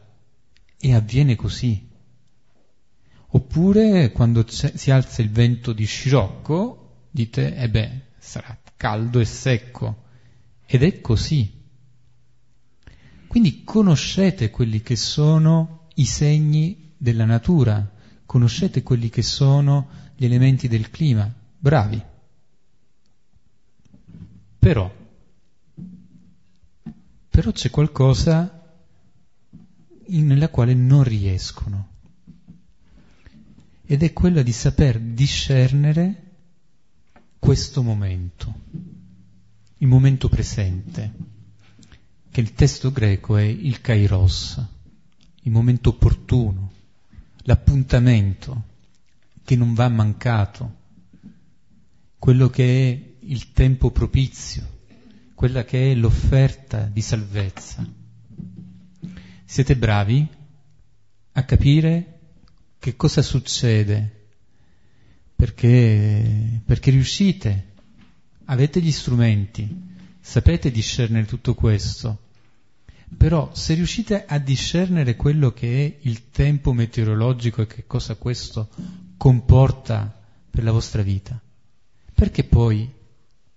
[0.79, 1.89] e avviene così.
[3.29, 10.03] Oppure quando si alza il vento di scirocco, dite, eh beh, sarà caldo e secco.
[10.67, 11.63] Ed è così.
[13.27, 17.93] Quindi conoscete quelli che sono i segni della natura,
[18.27, 21.33] conoscete quelli che sono gli elementi del clima.
[21.59, 22.03] Bravi.
[24.59, 24.95] Però,
[27.29, 28.63] però c'è qualcosa
[30.07, 31.89] nella quale non riescono
[33.87, 36.23] ed è quella di saper discernere
[37.39, 38.55] questo momento,
[39.79, 41.13] il momento presente,
[42.31, 44.74] che il testo greco è il kairos,
[45.45, 46.73] il momento opportuno,
[47.43, 48.73] l'appuntamento
[49.45, 50.83] che non va mancato,
[52.19, 54.67] quello che è il tempo propizio,
[55.35, 57.87] quella che è l'offerta di salvezza.
[59.45, 60.27] Siete bravi
[61.33, 62.19] a capire
[62.79, 64.29] che cosa succede?
[65.37, 67.73] Perché, perché riuscite,
[68.47, 69.69] avete gli strumenti,
[70.21, 72.24] sapete discernere tutto questo,
[73.17, 78.69] però se riuscite a discernere quello che è il tempo meteorologico e che cosa questo
[79.17, 81.41] comporta per la vostra vita,
[82.13, 82.91] perché poi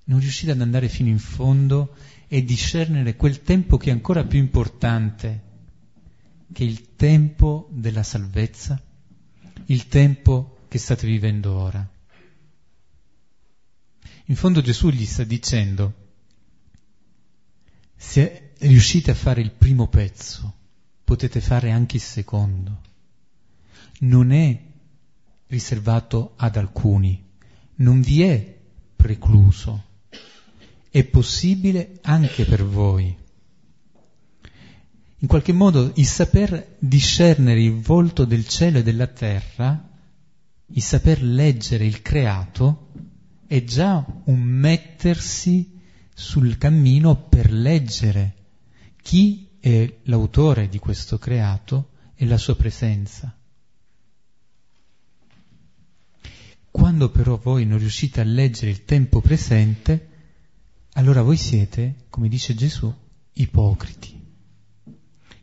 [0.06, 1.96] non riuscite ad andare fino in fondo
[2.28, 5.44] e discernere quel tempo che è ancora più importante,
[6.52, 8.82] che il tempo della salvezza?
[9.66, 11.88] il tempo che state vivendo ora.
[14.26, 15.94] In fondo Gesù gli sta dicendo,
[17.96, 20.54] se riuscite a fare il primo pezzo,
[21.04, 22.82] potete fare anche il secondo.
[24.00, 24.60] Non è
[25.48, 27.24] riservato ad alcuni,
[27.76, 28.58] non vi è
[28.96, 29.84] precluso,
[30.90, 33.26] è possibile anche per voi
[35.20, 39.90] in qualche modo il saper discernere il volto del cielo e della terra,
[40.68, 42.90] il saper leggere il creato,
[43.48, 45.80] è già un mettersi
[46.14, 48.36] sul cammino per leggere
[49.08, 53.34] chi è l'autore di questo creato e la sua presenza.
[56.70, 60.10] Quando però voi non riuscite a leggere il tempo presente,
[60.96, 62.94] allora voi siete, come dice Gesù,
[63.32, 64.22] ipocriti.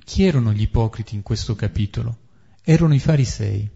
[0.04, 2.18] Chi erano gli ipocriti in questo capitolo?
[2.62, 3.66] Erano i farisei.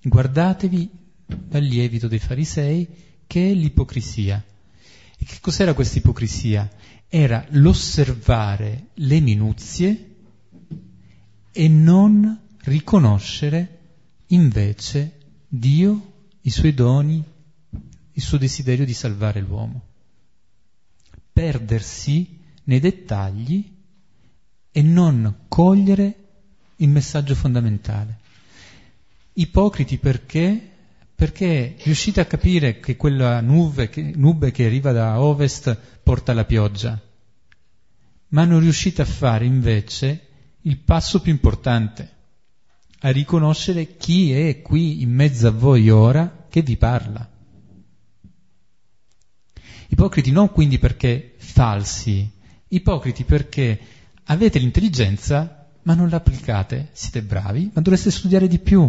[0.00, 0.90] Guardatevi
[1.26, 2.88] dal lievito dei farisei
[3.26, 4.42] che è l'ipocrisia.
[5.18, 6.66] E che cos'era questa ipocrisia?
[7.12, 10.14] Era l'osservare le minuzie
[11.50, 13.78] e non riconoscere
[14.28, 17.20] invece Dio, i suoi doni,
[18.12, 19.82] il suo desiderio di salvare l'uomo.
[21.32, 23.76] Perdersi nei dettagli
[24.70, 26.14] e non cogliere
[26.76, 28.18] il messaggio fondamentale.
[29.32, 30.68] Ipocriti perché?
[31.14, 36.44] Perché riuscite a capire che quella nube che, nube che arriva da ovest porta la
[36.44, 37.00] pioggia,
[38.30, 40.26] ma non riuscite a fare invece
[40.62, 42.16] il passo più importante,
[43.02, 47.30] a riconoscere chi è qui in mezzo a voi ora che vi parla.
[49.86, 52.28] Ipocriti non quindi perché falsi,
[52.66, 53.80] ipocriti perché
[54.30, 56.90] Avete l'intelligenza, ma non l'applicate.
[56.92, 58.88] Siete bravi, ma dovreste studiare di più.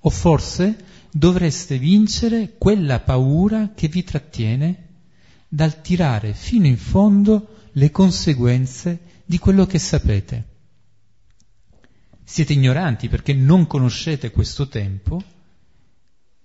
[0.00, 0.76] O forse
[1.10, 4.83] dovreste vincere quella paura che vi trattiene
[5.54, 10.48] dal tirare fino in fondo le conseguenze di quello che sapete.
[12.24, 15.22] Siete ignoranti perché non conoscete questo tempo,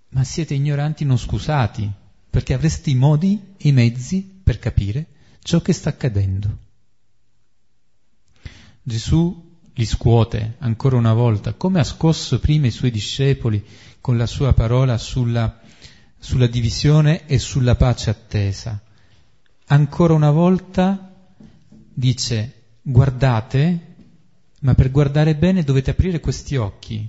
[0.09, 1.91] ma siete ignoranti non scusati,
[2.29, 5.07] perché avreste i modi e i mezzi per capire
[5.41, 6.57] ciò che sta accadendo.
[8.83, 13.65] Gesù li scuote ancora una volta, come ha scosso prima i suoi discepoli
[14.01, 15.59] con la sua parola sulla,
[16.19, 18.83] sulla divisione e sulla pace attesa.
[19.71, 21.13] Ancora una volta
[21.93, 23.95] dice guardate,
[24.61, 27.07] ma per guardare bene dovete aprire questi occhi,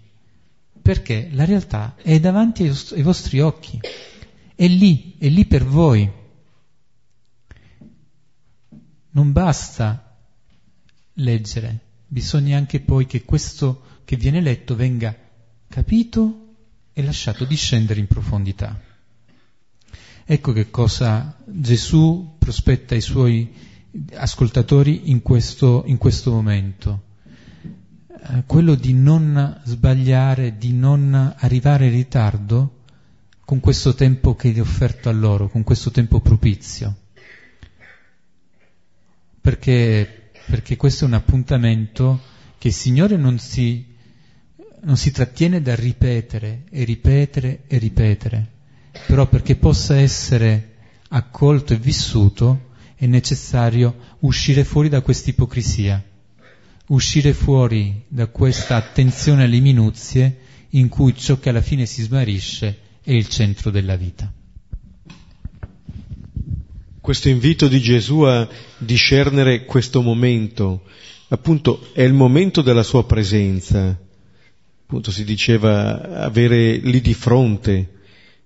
[0.82, 3.80] perché la realtà è davanti ai vostri occhi,
[4.54, 6.10] è lì, è lì per voi.
[9.12, 10.18] Non basta
[11.14, 15.16] leggere, bisogna anche poi che questo che viene letto venga
[15.66, 16.56] capito
[16.92, 18.89] e lasciato discendere in profondità.
[20.32, 23.52] Ecco che cosa Gesù prospetta ai suoi
[24.14, 27.02] ascoltatori in questo, in questo momento.
[28.06, 32.82] Eh, quello di non sbagliare, di non arrivare in ritardo
[33.44, 36.94] con questo tempo che è offerto a loro, con questo tempo propizio.
[39.40, 42.20] Perché, perché questo è un appuntamento
[42.56, 43.84] che il Signore non si,
[44.82, 48.58] non si trattiene da ripetere e ripetere e ripetere,
[49.06, 50.74] però perché possa essere
[51.08, 56.02] accolto e vissuto è necessario uscire fuori da questa ipocrisia,
[56.88, 60.38] uscire fuori da questa attenzione alle minuzie
[60.70, 64.32] in cui ciò che alla fine si smarisce è il centro della vita.
[67.00, 70.82] Questo invito di Gesù a discernere questo momento,
[71.28, 73.98] appunto è il momento della sua presenza,
[74.82, 77.99] appunto si diceva avere lì di fronte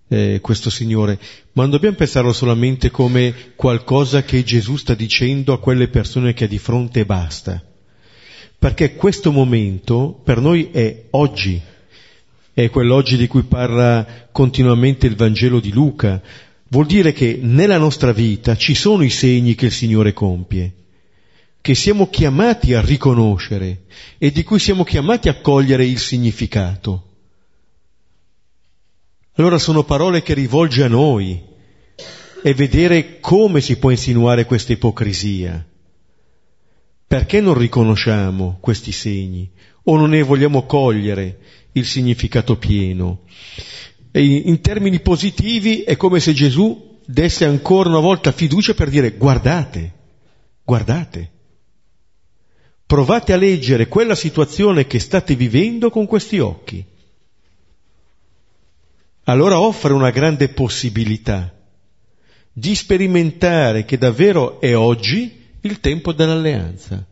[0.08, 1.18] eh, questo Signore,
[1.52, 6.44] ma non dobbiamo pensarlo solamente come qualcosa che Gesù sta dicendo a quelle persone che
[6.44, 7.62] ha di fronte e basta.
[8.58, 11.60] Perché questo momento per noi è oggi,
[12.52, 16.22] è quell'oggi di cui parla continuamente il Vangelo di Luca.
[16.68, 20.72] Vuol dire che nella nostra vita ci sono i segni che il Signore compie,
[21.60, 23.82] che siamo chiamati a riconoscere
[24.18, 27.13] e di cui siamo chiamati a cogliere il significato.
[29.36, 31.42] Allora sono parole che rivolge a noi
[32.40, 35.66] e vedere come si può insinuare questa ipocrisia.
[37.06, 39.50] Perché non riconosciamo questi segni
[39.84, 41.38] o non ne vogliamo cogliere
[41.72, 43.22] il significato pieno?
[44.12, 49.16] E in termini positivi è come se Gesù desse ancora una volta fiducia per dire
[49.16, 49.92] guardate,
[50.62, 51.30] guardate,
[52.86, 56.92] provate a leggere quella situazione che state vivendo con questi occhi
[59.24, 61.52] allora offre una grande possibilità
[62.52, 67.04] di sperimentare che davvero è oggi il tempo dell'alleanza.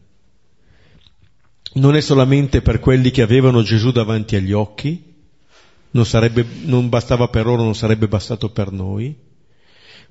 [1.74, 5.10] Non è solamente per quelli che avevano Gesù davanti agli occhi,
[5.92, 9.16] non, sarebbe, non bastava per loro, non sarebbe bastato per noi,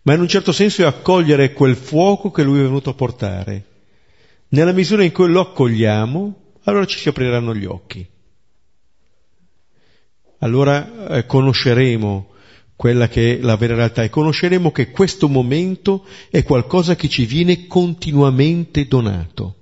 [0.04, 3.66] ma in un certo senso è accogliere quel fuoco che lui è venuto a portare.
[4.50, 8.06] Nella misura in cui lo accogliamo, allora ci si apriranno gli occhi
[10.42, 12.30] allora eh, conosceremo
[12.76, 17.26] quella che è la vera realtà e conosceremo che questo momento è qualcosa che ci
[17.26, 19.56] viene continuamente donato,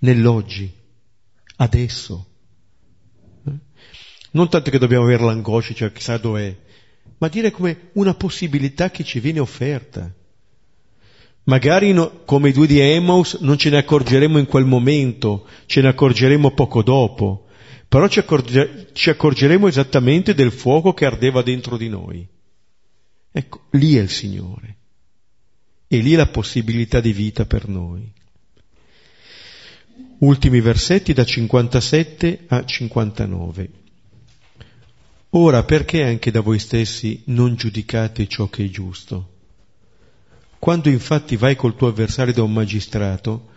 [0.00, 0.70] nell'oggi,
[1.56, 2.26] adesso.
[3.46, 3.52] Eh?
[4.32, 6.56] Non tanto che dobbiamo avere l'angoscia, cioè chissà dov'è,
[7.18, 10.12] ma dire come una possibilità che ci viene offerta.
[11.44, 15.82] Magari no, come i due di Emmaus non ce ne accorgeremo in quel momento, ce
[15.82, 17.46] ne accorgeremo poco dopo,
[17.90, 22.24] però ci, accorge, ci accorgeremo esattamente del fuoco che ardeva dentro di noi.
[23.32, 24.76] Ecco, lì è il Signore.
[25.88, 28.08] E lì è la possibilità di vita per noi.
[30.18, 33.70] Ultimi versetti da 57 a 59.
[35.30, 39.38] Ora perché anche da voi stessi non giudicate ciò che è giusto?
[40.60, 43.48] Quando infatti vai col tuo avversario da un magistrato,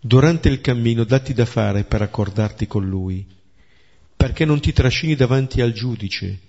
[0.00, 3.34] durante il cammino datti da fare per accordarti con lui
[4.16, 6.40] perché non ti trascini davanti al giudice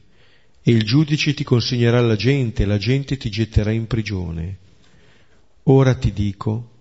[0.68, 4.58] e il giudice ti consegnerà alla gente la gente ti getterà in prigione.
[5.64, 6.72] Ora ti dico,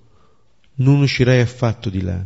[0.77, 2.25] non uscirai affatto di là,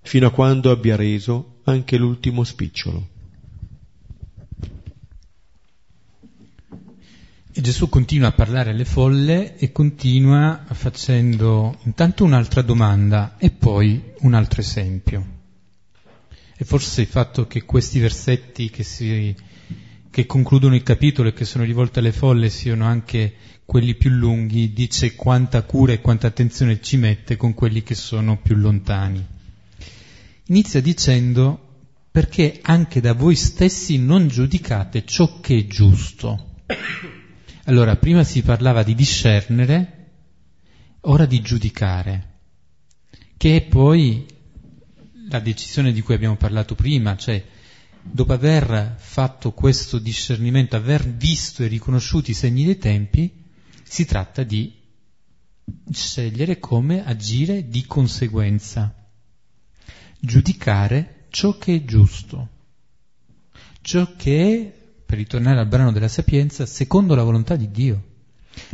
[0.00, 3.08] fino a quando abbia reso anche l'ultimo spicciolo.
[7.52, 14.02] E Gesù continua a parlare alle folle e continua facendo intanto un'altra domanda e poi
[14.20, 15.35] un altro esempio.
[16.58, 19.34] E forse il fatto che questi versetti che, si,
[20.10, 23.34] che concludono il capitolo e che sono rivolti alle folle siano anche
[23.66, 28.38] quelli più lunghi, dice quanta cura e quanta attenzione ci mette con quelli che sono
[28.38, 29.24] più lontani.
[30.46, 31.60] Inizia dicendo
[32.10, 36.54] perché anche da voi stessi non giudicate ciò che è giusto.
[37.64, 40.06] Allora, prima si parlava di discernere,
[41.00, 42.38] ora di giudicare,
[43.36, 44.24] che è poi
[45.28, 47.44] la decisione di cui abbiamo parlato prima, cioè
[48.02, 53.44] dopo aver fatto questo discernimento, aver visto e riconosciuto i segni dei tempi,
[53.82, 54.72] si tratta di
[55.90, 58.94] scegliere come agire di conseguenza,
[60.20, 62.48] giudicare ciò che è giusto,
[63.80, 68.14] ciò che è, per ritornare al brano della sapienza, secondo la volontà di Dio.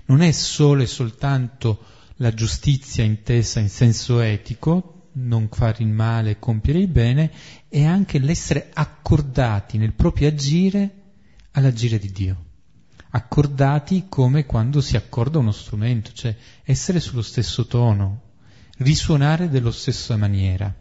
[0.06, 1.84] Non è solo e soltanto
[2.16, 7.30] la giustizia intesa in senso etico, non fare il male, compiere il bene,
[7.68, 10.90] è anche l'essere accordati nel proprio agire
[11.52, 12.44] all'agire di Dio.
[13.10, 18.30] Accordati come quando si accorda uno strumento, cioè essere sullo stesso tono,
[18.78, 20.74] risuonare dello stesso maniera.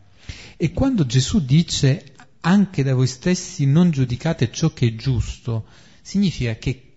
[0.55, 5.65] E quando Gesù dice anche da voi stessi non giudicate ciò che è giusto,
[6.01, 6.93] significa che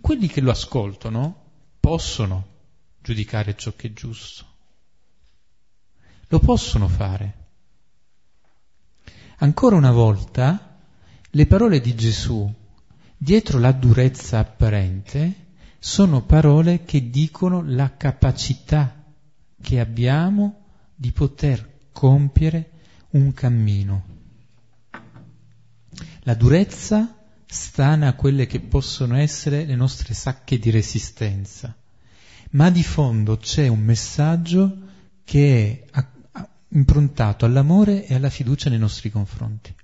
[0.00, 1.44] quelli che lo ascoltano
[1.78, 2.46] possono
[3.02, 4.46] giudicare ciò che è giusto.
[6.32, 7.34] Lo possono fare.
[9.38, 10.78] Ancora una volta,
[11.28, 12.48] le parole di Gesù,
[13.16, 15.46] dietro la durezza apparente,
[15.80, 19.02] sono parole che dicono la capacità
[19.60, 22.70] che abbiamo di poter compiere
[23.10, 24.04] un cammino.
[26.20, 31.76] La durezza stana quelle che possono essere le nostre sacche di resistenza,
[32.50, 34.78] ma di fondo c'è un messaggio
[35.24, 36.04] che è
[36.70, 39.74] improntato all'amore e alla fiducia nei nostri confronti.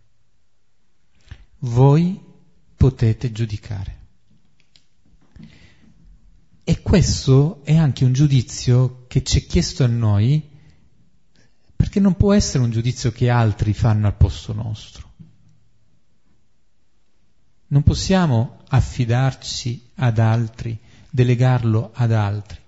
[1.60, 2.20] Voi
[2.76, 3.94] potete giudicare.
[6.62, 10.54] E questo è anche un giudizio che ci è chiesto a noi
[11.74, 15.12] perché non può essere un giudizio che altri fanno al posto nostro.
[17.68, 20.78] Non possiamo affidarci ad altri,
[21.10, 22.58] delegarlo ad altri.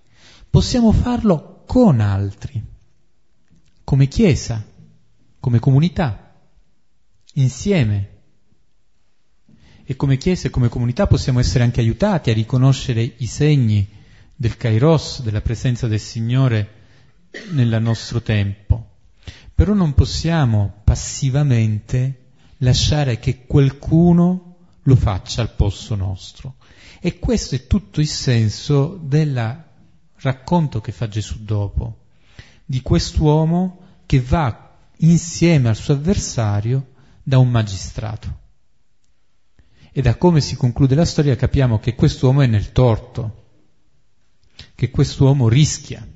[0.49, 2.77] Possiamo farlo con altri
[3.89, 4.63] come Chiesa,
[5.41, 6.35] come comunità,
[7.37, 8.17] insieme.
[9.83, 13.89] E come Chiesa e come comunità possiamo essere anche aiutati a riconoscere i segni
[14.37, 16.69] del Kairos, della presenza del Signore
[17.53, 18.97] nel nostro tempo.
[19.55, 26.57] Però non possiamo passivamente lasciare che qualcuno lo faccia al posto nostro.
[27.01, 29.65] E questo è tutto il senso del
[30.17, 31.98] racconto che fa Gesù dopo
[32.71, 36.93] di quest'uomo che va insieme al suo avversario
[37.23, 38.41] da un magistrato.
[39.91, 43.45] E da come si conclude la storia capiamo che quest'uomo è nel torto,
[44.75, 46.07] che quest'uomo rischia,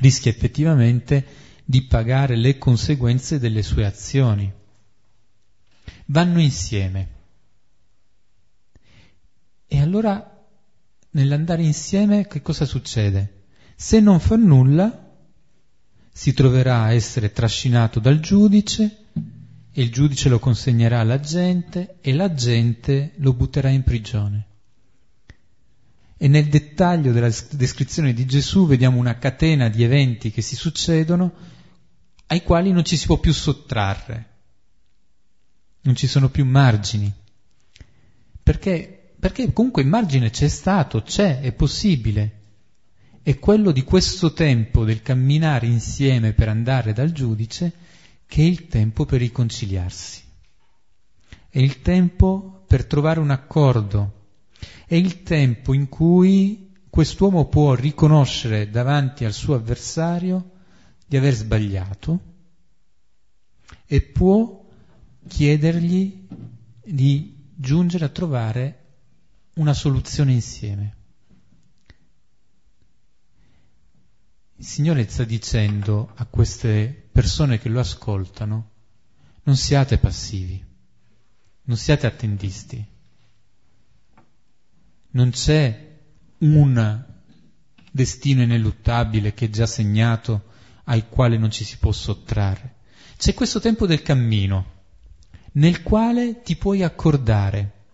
[0.00, 1.24] rischia effettivamente
[1.64, 4.52] di pagare le conseguenze delle sue azioni.
[6.06, 7.18] Vanno insieme.
[9.68, 10.48] E allora,
[11.10, 13.44] nell'andare insieme, che cosa succede?
[13.76, 15.09] Se non fa nulla,
[16.20, 19.06] si troverà a essere trascinato dal giudice
[19.72, 24.46] e il giudice lo consegnerà alla gente e la gente lo butterà in prigione.
[26.18, 31.32] E nel dettaglio della descrizione di Gesù vediamo una catena di eventi che si succedono
[32.26, 34.28] ai quali non ci si può più sottrarre,
[35.80, 37.10] non ci sono più margini.
[38.42, 42.39] Perché, perché comunque il margine c'è stato, c'è, è possibile
[43.30, 47.72] è quello di questo tempo del camminare insieme per andare dal giudice
[48.26, 50.22] che è il tempo per riconciliarsi.
[51.48, 54.26] È il tempo per trovare un accordo.
[54.84, 60.50] È il tempo in cui quest'uomo può riconoscere davanti al suo avversario
[61.06, 62.20] di aver sbagliato
[63.86, 64.66] e può
[65.28, 66.26] chiedergli
[66.84, 68.78] di giungere a trovare
[69.54, 70.98] una soluzione insieme.
[74.60, 78.70] Il Signore sta dicendo a queste persone che lo ascoltano,
[79.44, 80.62] non siate passivi,
[81.62, 82.86] non siate attendisti.
[85.12, 85.98] Non c'è
[86.40, 87.04] un
[87.90, 90.50] destino ineluttabile che è già segnato
[90.84, 92.74] al quale non ci si può sottrarre.
[93.16, 94.82] C'è questo tempo del cammino
[95.52, 97.84] nel quale ti puoi accordare,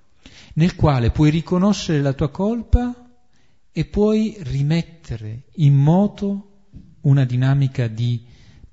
[0.54, 3.08] nel quale puoi riconoscere la tua colpa
[3.70, 6.50] e puoi rimettere in moto
[7.06, 8.22] una dinamica di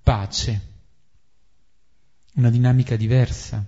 [0.02, 0.62] pace,
[2.36, 3.66] una dinamica diversa.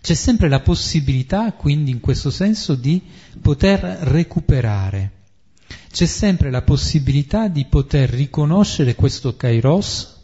[0.00, 3.00] C'è sempre la possibilità, quindi, in questo senso, di
[3.40, 5.20] poter recuperare.
[5.90, 10.20] C'è sempre la possibilità di poter riconoscere questo kairos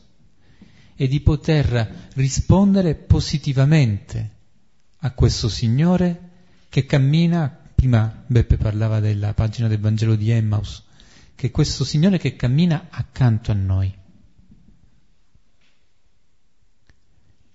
[0.97, 4.37] e di poter rispondere positivamente
[5.01, 6.31] a questo Signore
[6.69, 10.87] che cammina, prima Beppe parlava della pagina del Vangelo di Emmaus,
[11.39, 13.97] che questo Signore che cammina accanto a noi.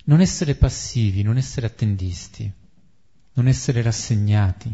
[0.06, 2.50] Non essere passivi, non essere attendisti,
[3.34, 4.74] non essere rassegnati,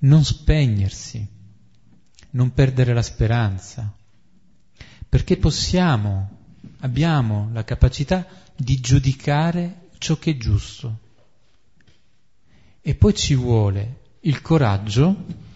[0.00, 1.26] non spegnersi,
[2.30, 3.92] non perdere la speranza,
[5.08, 6.30] perché possiamo,
[6.82, 8.24] abbiamo la capacità
[8.54, 11.00] di giudicare ciò che è giusto.
[12.80, 15.48] E poi ci vuole il coraggio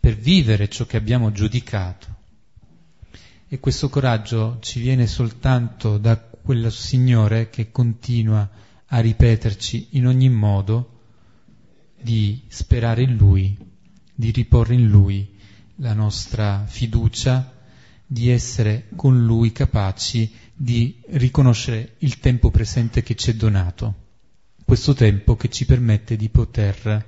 [0.00, 2.16] per vivere ciò che abbiamo giudicato.
[3.48, 8.48] E questo coraggio ci viene soltanto da quel Signore che continua
[8.86, 11.00] a ripeterci in ogni modo
[12.00, 13.56] di sperare in Lui,
[14.14, 15.36] di riporre in Lui
[15.76, 17.54] la nostra fiducia,
[18.06, 23.94] di essere con Lui capaci di riconoscere il tempo presente che ci è donato,
[24.64, 27.06] questo tempo che ci permette di poter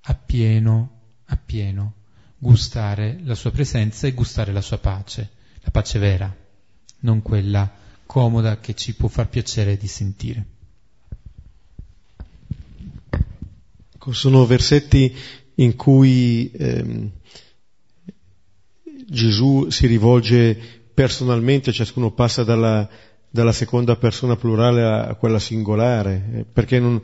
[0.00, 0.90] appieno,
[1.26, 1.92] appieno
[2.38, 5.30] gustare la sua presenza e gustare la sua pace,
[5.60, 6.34] la pace vera,
[7.00, 7.70] non quella
[8.06, 10.46] comoda che ci può far piacere di sentire.
[14.10, 15.12] Sono versetti
[15.56, 17.10] in cui ehm,
[19.08, 20.56] Gesù si rivolge
[20.94, 22.88] personalmente, ciascuno passa dalla,
[23.28, 27.02] dalla seconda persona plurale a, quella singolare, eh, perché non,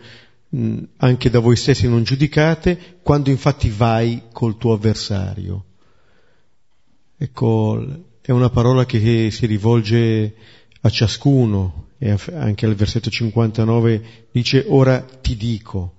[0.99, 5.65] anche da voi stessi non giudicate, quando infatti vai col tuo avversario.
[7.17, 10.35] Ecco, è una parola che si rivolge
[10.81, 15.95] a ciascuno, e anche al versetto 59 dice ora ti dico.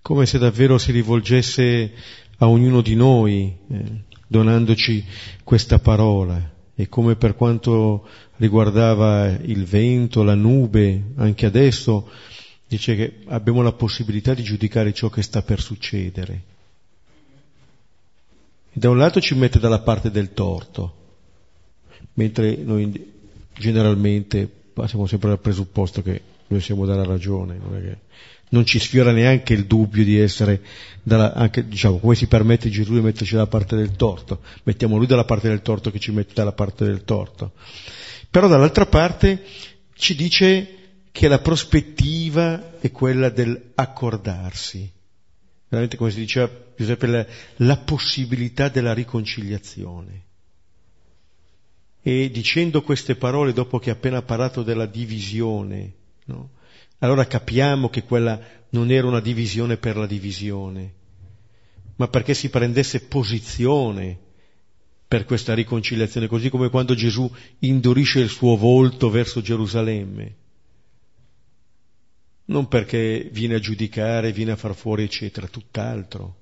[0.00, 1.92] Come se davvero si rivolgesse
[2.38, 3.84] a ognuno di noi, eh,
[4.26, 5.04] donandoci
[5.44, 6.56] questa parola.
[6.74, 12.08] E come per quanto riguardava il vento, la nube, anche adesso
[12.68, 16.42] dice che abbiamo la possibilità di giudicare ciò che sta per succedere.
[18.72, 20.94] Da un lato ci mette dalla parte del torto,
[22.14, 23.12] mentre noi
[23.54, 27.96] generalmente passiamo sempre dal presupposto che noi siamo dalla ragione, non, che,
[28.50, 30.62] non ci sfiora neanche il dubbio di essere,
[31.02, 35.06] dalla, anche, diciamo, come si permette Gesù di metterci dalla parte del torto, mettiamo lui
[35.06, 37.52] dalla parte del torto che ci mette dalla parte del torto.
[38.30, 39.42] Però dall'altra parte
[39.94, 40.77] ci dice
[41.18, 44.88] che la prospettiva è quella dell'accordarsi.
[45.66, 50.26] Veramente come si diceva Giuseppe, la, la possibilità della riconciliazione.
[52.00, 55.92] E dicendo queste parole, dopo che ha appena parlato della divisione,
[56.26, 56.50] no?
[57.00, 60.94] allora capiamo che quella non era una divisione per la divisione,
[61.96, 64.16] ma perché si prendesse posizione
[65.08, 70.46] per questa riconciliazione, così come quando Gesù indurisce il suo volto verso Gerusalemme
[72.48, 76.36] non perché viene a giudicare, viene a far fuori, eccetera, tutt'altro.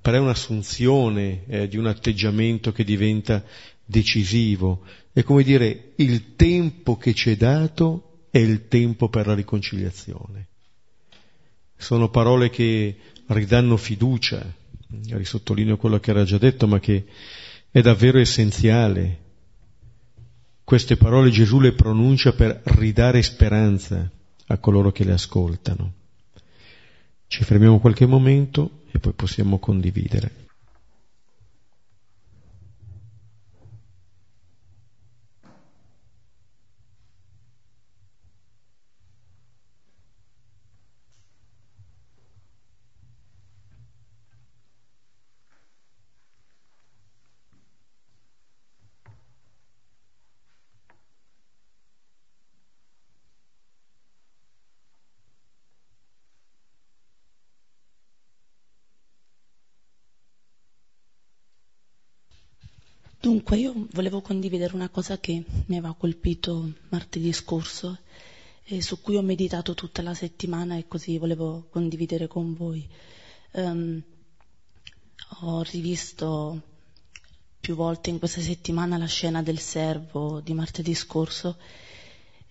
[0.00, 3.42] Però è un'assunzione eh, di un atteggiamento che diventa
[3.84, 4.84] decisivo.
[5.12, 10.48] È come dire, il tempo che ci è dato è il tempo per la riconciliazione.
[11.76, 12.96] Sono parole che
[13.26, 14.44] ridanno fiducia,
[15.08, 17.06] risottolineo quello che era già detto, ma che
[17.70, 19.22] è davvero essenziale.
[20.62, 24.10] Queste parole Gesù le pronuncia per ridare speranza
[24.46, 25.92] a coloro che le ascoltano.
[27.26, 30.43] Ci fermiamo qualche momento e poi possiamo condividere.
[63.46, 67.98] Dunque io volevo condividere una cosa che mi aveva colpito martedì scorso
[68.64, 72.88] e su cui ho meditato tutta la settimana e così volevo condividere con voi.
[73.50, 74.02] Um,
[75.42, 76.62] ho rivisto
[77.60, 81.58] più volte in questa settimana la scena del servo di martedì scorso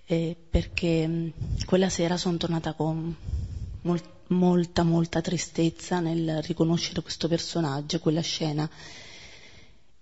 [0.06, 1.32] eh, perché um,
[1.66, 3.16] quella sera sono tornata con
[3.82, 8.70] mol- molta molta tristezza nel riconoscere questo personaggio, quella scena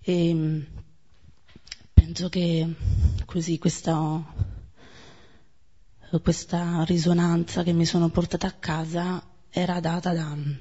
[0.04, 0.62] e mm,
[1.94, 2.68] penso che
[3.26, 4.24] così questa,
[6.22, 10.54] questa risonanza che mi sono portata a casa era data da mm,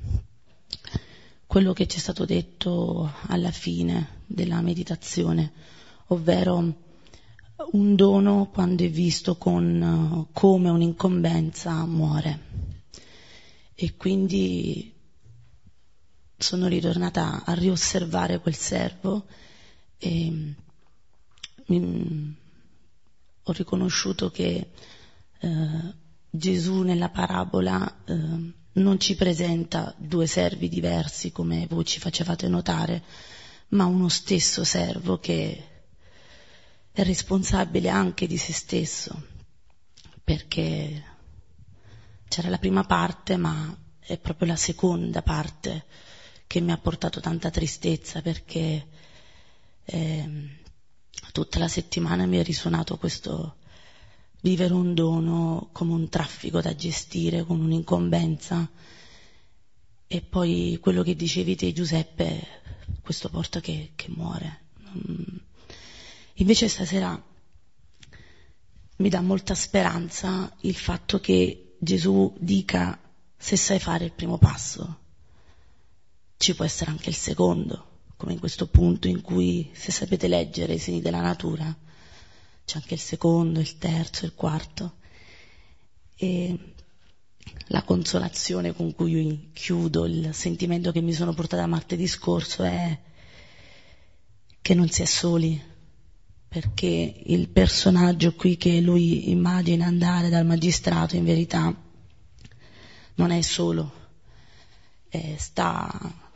[1.47, 5.53] quello che ci è stato detto alla fine della meditazione,
[6.09, 6.74] ovvero
[7.72, 12.49] un dono quando è visto con, come un'incombenza muore.
[13.74, 14.99] E quindi
[16.41, 19.26] sono ritornata a riosservare quel servo
[19.99, 20.55] e
[21.66, 22.36] mi,
[23.43, 24.70] ho riconosciuto che
[25.38, 25.95] eh,
[26.30, 33.03] Gesù nella parabola eh, non ci presenta due servi diversi come voi ci facevate notare,
[33.68, 35.64] ma uno stesso servo che
[36.93, 39.26] è responsabile anche di se stesso,
[40.24, 41.05] perché
[42.28, 45.84] c'era la prima parte, ma è proprio la seconda parte
[46.51, 48.84] che mi ha portato tanta tristezza, perché
[49.84, 50.48] eh,
[51.30, 53.59] tutta la settimana mi è risuonato questo
[54.40, 58.68] vivere un dono come un traffico da gestire, con un'incombenza.
[60.09, 62.44] E poi quello che dicevi te, Giuseppe,
[63.01, 64.62] questo porta che, che muore.
[66.32, 67.22] Invece stasera
[68.96, 73.01] mi dà molta speranza il fatto che Gesù dica
[73.36, 74.98] se sai fare il primo passo,
[76.41, 80.72] ci può essere anche il secondo, come in questo punto in cui se sapete leggere
[80.72, 81.76] i segni della natura,
[82.64, 84.95] c'è anche il secondo, il terzo, il quarto.
[86.16, 86.59] E
[87.66, 92.99] la consolazione con cui chiudo il sentimento che mi sono portata martedì scorso è
[94.62, 95.62] che non si è soli,
[96.49, 101.70] perché il personaggio qui che lui immagina andare dal magistrato in verità
[103.16, 103.93] non è solo,
[105.11, 106.30] eh, sta,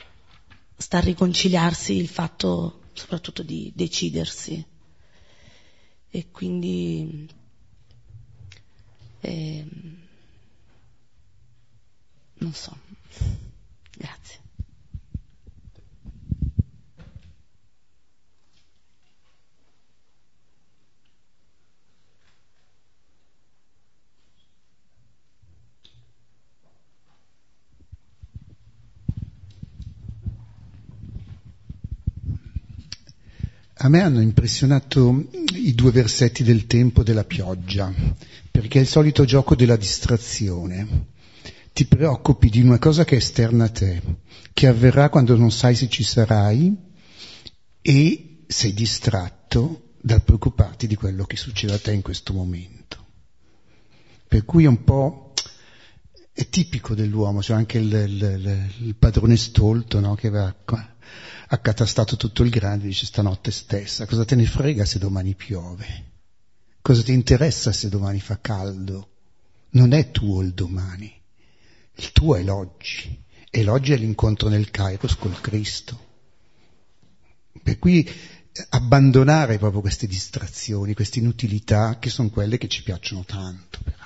[0.77, 4.65] sta a riconciliarsi il fatto soprattutto di decidersi
[6.11, 7.29] e quindi
[9.21, 9.67] eh,
[12.35, 12.77] non so.
[13.97, 14.44] Grazie.
[33.79, 37.93] A me hanno impressionato i due versetti del tempo della pioggia,
[38.51, 41.07] perché è il solito gioco della distrazione.
[41.73, 44.01] Ti preoccupi di una cosa che è esterna a te,
[44.53, 46.73] che avverrà quando non sai se ci sarai
[47.83, 53.05] e sei distratto dal preoccuparti di quello che succede a te in questo momento.
[54.29, 55.33] Per cui è un po'
[56.33, 60.15] è tipico dell'uomo, c'è anche il, il, il padrone stolto no?
[60.15, 60.55] che va
[61.49, 66.13] accatastato tutto il grande, dice stanotte stessa, cosa te ne frega se domani piove?
[66.81, 69.09] Cosa ti interessa se domani fa caldo?
[69.71, 71.13] Non è tuo il domani,
[71.95, 76.13] il tuo è l'oggi, e l'oggi è l'incontro nel Kairos col Cristo.
[77.63, 78.09] Per cui
[78.71, 84.04] abbandonare proprio queste distrazioni, queste inutilità che sono quelle che ci piacciono tanto, peraltro.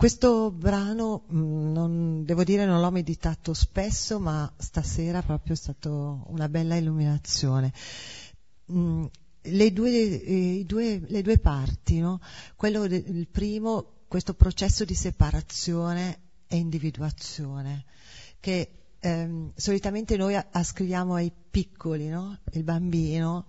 [0.00, 5.90] Questo brano, mm, non, devo dire, non l'ho meditato spesso, ma stasera proprio è stata
[5.90, 7.70] una bella illuminazione.
[8.72, 9.04] Mm,
[9.42, 12.18] le due, due, le due parti, no?
[12.56, 17.84] Quello il primo, questo processo di separazione e individuazione,
[18.40, 18.70] che
[19.00, 22.38] ehm, solitamente noi ascriviamo ai piccoli, no?
[22.52, 23.44] il bambino,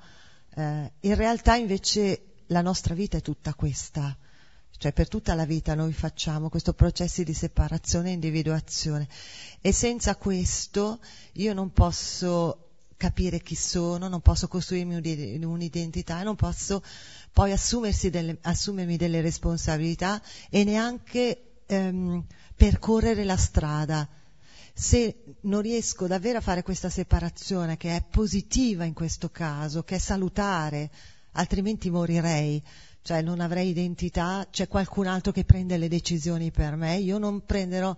[0.56, 4.18] eh, in realtà invece la nostra vita è tutta questa
[4.82, 9.08] cioè per tutta la vita noi facciamo questo processo di separazione e individuazione
[9.62, 11.00] e senza questo
[11.34, 16.82] io non posso capire chi sono, non posso costruirmi un'identità, non posso
[17.32, 17.56] poi
[18.10, 20.20] delle, assumermi delle responsabilità
[20.50, 22.26] e neanche ehm,
[22.56, 24.10] percorrere la strada.
[24.74, 29.98] Se non riesco davvero a fare questa separazione, che è positiva in questo caso, che
[29.98, 30.90] è salutare,
[31.34, 32.64] altrimenti morirei,
[33.02, 37.46] cioè non avrei identità, c'è qualcun altro che prende le decisioni per me, io non
[37.46, 37.96] prenderò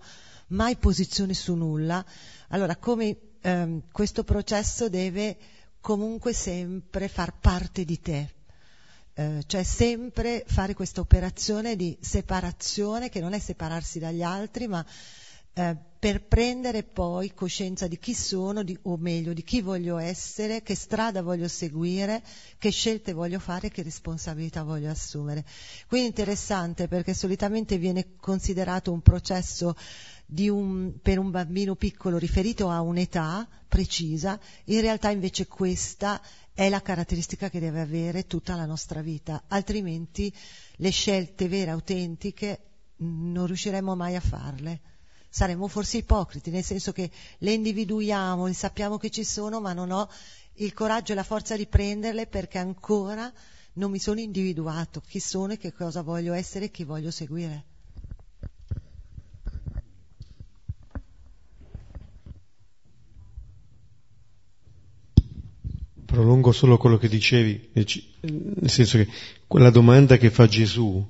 [0.48, 2.04] mai posizione su nulla.
[2.48, 5.36] Allora, come ehm, questo processo deve
[5.80, 8.34] comunque sempre far parte di te,
[9.14, 14.84] eh, cioè sempre fare questa operazione di separazione, che non è separarsi dagli altri, ma
[15.52, 20.62] eh, per prendere poi coscienza di chi sono, di, o meglio di chi voglio essere,
[20.62, 22.22] che strada voglio seguire,
[22.58, 25.46] che scelte voglio fare, che responsabilità voglio assumere.
[25.88, 29.74] Quindi interessante perché solitamente viene considerato un processo
[30.26, 36.20] un, per un bambino piccolo riferito a un'età precisa, in realtà invece questa
[36.52, 40.30] è la caratteristica che deve avere tutta la nostra vita, altrimenti
[40.76, 42.60] le scelte vere, autentiche,
[42.96, 44.92] non riusciremo mai a farle.
[45.34, 49.90] Saremmo forse ipocriti, nel senso che le individuiamo, le sappiamo che ci sono, ma non
[49.90, 50.08] ho
[50.58, 53.32] il coraggio e la forza di prenderle perché ancora
[53.72, 57.64] non mi sono individuato chi sono e che cosa voglio essere e chi voglio seguire.
[66.04, 69.08] Prolungo solo quello che dicevi, nel senso che
[69.48, 71.04] quella domanda che fa Gesù,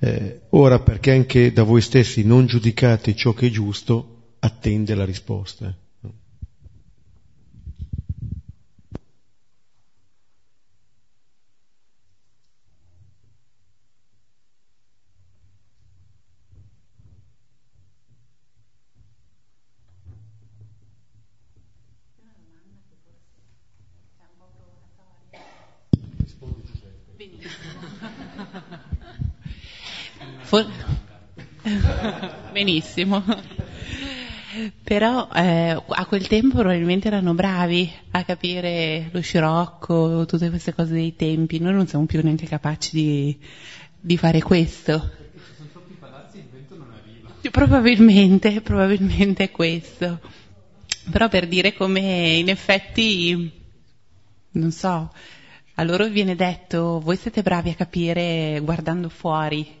[0.00, 5.04] eh, ora perché anche da voi stessi non giudicate ciò che è giusto, attende la
[5.04, 5.74] risposta.
[32.92, 33.22] Benissimo.
[34.82, 40.94] Però eh, a quel tempo probabilmente erano bravi a capire lo scirocco, tutte queste cose
[40.94, 41.60] dei tempi.
[41.60, 43.38] Noi non siamo più neanche capaci di,
[44.00, 45.08] di fare questo.
[47.50, 50.20] Probabilmente, probabilmente è questo.
[51.12, 53.52] Però per dire come in effetti,
[54.52, 55.12] non so,
[55.74, 59.78] a loro viene detto voi siete bravi a capire guardando fuori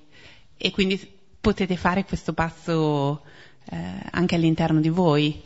[0.56, 3.22] e quindi potete fare questo passo
[3.70, 3.76] eh,
[4.10, 5.40] anche all'interno di voi.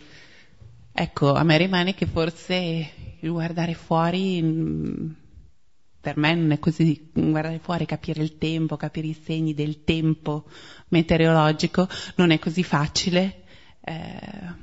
[0.93, 2.91] Ecco, a me rimane che forse
[3.21, 5.11] il guardare fuori, mm,
[6.01, 10.45] per me non è così, guardare fuori, capire il tempo, capire i segni del tempo
[10.89, 13.43] meteorologico, non è così facile.
[13.81, 14.63] Eh,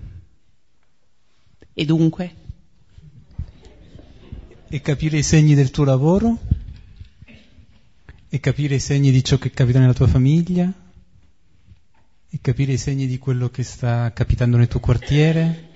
[1.74, 2.36] e dunque?
[4.68, 6.38] E capire i segni del tuo lavoro?
[8.34, 10.74] e capire i segni di ciò che capita nella tua famiglia
[12.34, 15.70] e capire i segni di quello che sta capitando nel tuo quartiere.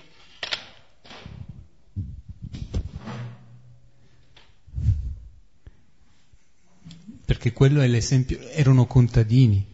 [7.25, 9.73] Perché quello è l'esempio, erano contadini.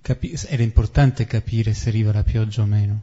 [0.00, 3.02] Capi- era importante capire se arriva la pioggia o meno.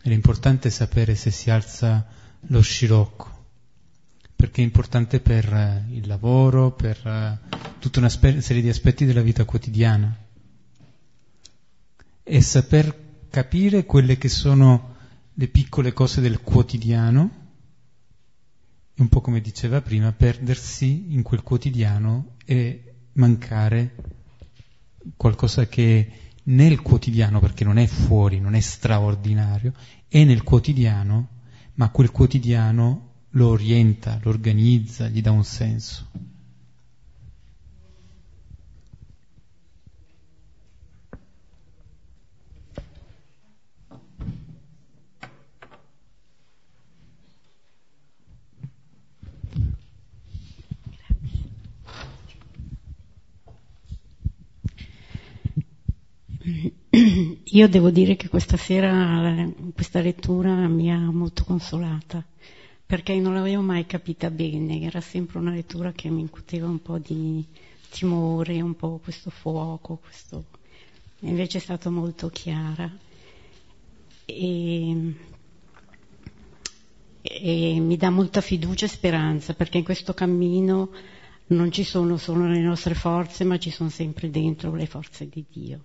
[0.00, 2.06] Era importante sapere se si alza
[2.48, 3.34] lo scirocco
[4.36, 9.22] perché è importante per uh, il lavoro, per uh, tutta una serie di aspetti della
[9.22, 10.24] vita quotidiana.
[12.28, 14.96] E saper capire quelle che sono
[15.32, 17.30] le piccole cose del quotidiano,
[18.96, 23.94] un po' come diceva prima, perdersi in quel quotidiano e mancare
[25.16, 26.10] qualcosa che
[26.42, 29.72] nel quotidiano, perché non è fuori, non è straordinario,
[30.08, 31.28] è nel quotidiano,
[31.74, 36.10] ma quel quotidiano lo orienta, lo organizza, gli dà un senso.
[57.44, 62.24] Io devo dire che questa sera questa lettura mi ha molto consolata
[62.86, 66.98] perché non l'avevo mai capita bene, era sempre una lettura che mi incuteva un po'
[66.98, 67.44] di
[67.90, 70.44] timore, un po' questo fuoco, questo...
[71.20, 72.88] invece è stata molto chiara.
[74.24, 75.14] E,
[77.22, 80.90] e mi dà molta fiducia e speranza, perché in questo cammino
[81.48, 85.44] non ci sono solo le nostre forze, ma ci sono sempre dentro le forze di
[85.50, 85.80] Dio.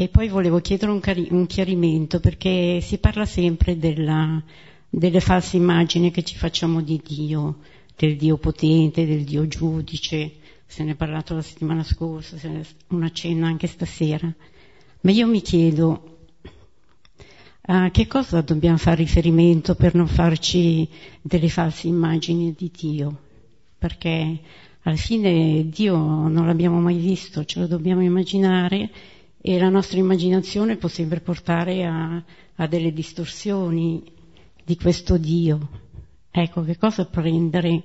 [0.00, 4.40] E poi volevo chiedere un, cari- un chiarimento, perché si parla sempre della
[4.88, 7.58] delle false immagini che ci facciamo di Dio,
[7.96, 10.34] del Dio potente, del Dio giudice,
[10.66, 14.32] se ne è parlato la settimana scorsa, se ne è una cena anche stasera.
[15.00, 16.18] Ma io mi chiedo
[17.62, 20.88] a che cosa dobbiamo fare riferimento per non farci
[21.20, 23.20] delle false immagini di Dio?
[23.76, 24.38] Perché
[24.82, 28.90] alla fine Dio non l'abbiamo mai visto, ce lo dobbiamo immaginare
[29.40, 32.22] e la nostra immaginazione può sempre portare a,
[32.56, 34.02] a delle distorsioni
[34.64, 35.86] di questo Dio.
[36.30, 37.82] Ecco, che cosa prendere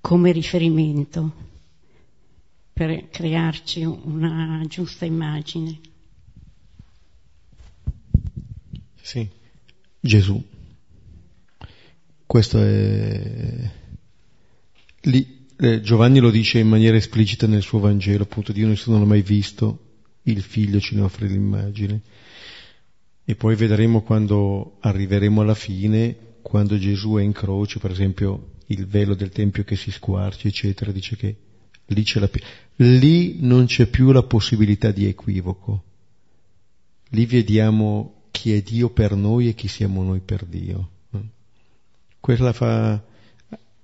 [0.00, 1.44] come riferimento
[2.72, 5.80] per crearci una giusta immagine?
[9.00, 9.28] Sì,
[10.00, 10.42] Gesù.
[12.26, 13.70] Questo è...
[15.02, 19.04] Lì, eh, Giovanni lo dice in maniera esplicita nel suo Vangelo, appunto, Dio nessuno l'ha
[19.04, 19.85] mai visto,
[20.26, 22.00] il figlio ci ne offre l'immagine.
[23.24, 28.86] E poi vedremo quando arriveremo alla fine quando Gesù è in croce, per esempio il
[28.86, 31.36] velo del Tempio che si squarcia, eccetera, dice che
[31.90, 32.28] Lì, c'è la,
[32.76, 35.84] lì non c'è più la possibilità di equivoco.
[37.10, 40.90] Lì vediamo chi è Dio per noi e chi siamo noi per Dio.
[42.18, 43.00] Quella fa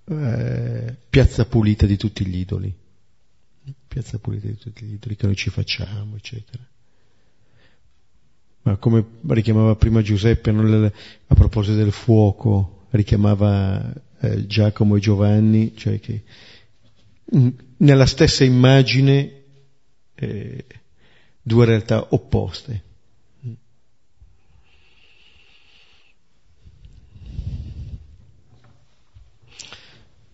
[0.04, 2.74] eh, piazza pulita di tutti gli idoli.
[3.88, 6.66] Piazza pulita di tutti gli idoli che noi ci facciamo, eccetera.
[8.62, 15.98] Ma come richiamava prima Giuseppe a proposito del fuoco, richiamava eh, Giacomo e Giovanni, cioè
[15.98, 16.22] che
[17.78, 19.42] nella stessa immagine
[20.14, 20.64] eh,
[21.42, 22.82] due realtà opposte.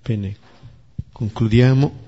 [0.02, 0.36] Bene,
[1.12, 2.07] concludiamo.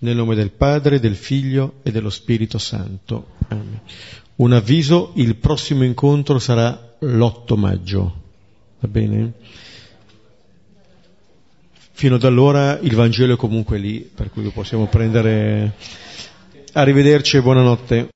[0.00, 3.30] Nel nome del Padre, del Figlio e dello Spirito Santo.
[3.48, 3.80] Amen.
[4.36, 8.22] Un avviso, il prossimo incontro sarà l'8 maggio.
[8.78, 9.32] Va bene?
[11.90, 15.74] Fino ad allora il Vangelo è comunque lì, per cui lo possiamo prendere.
[16.74, 18.08] Arrivederci e buonanotte.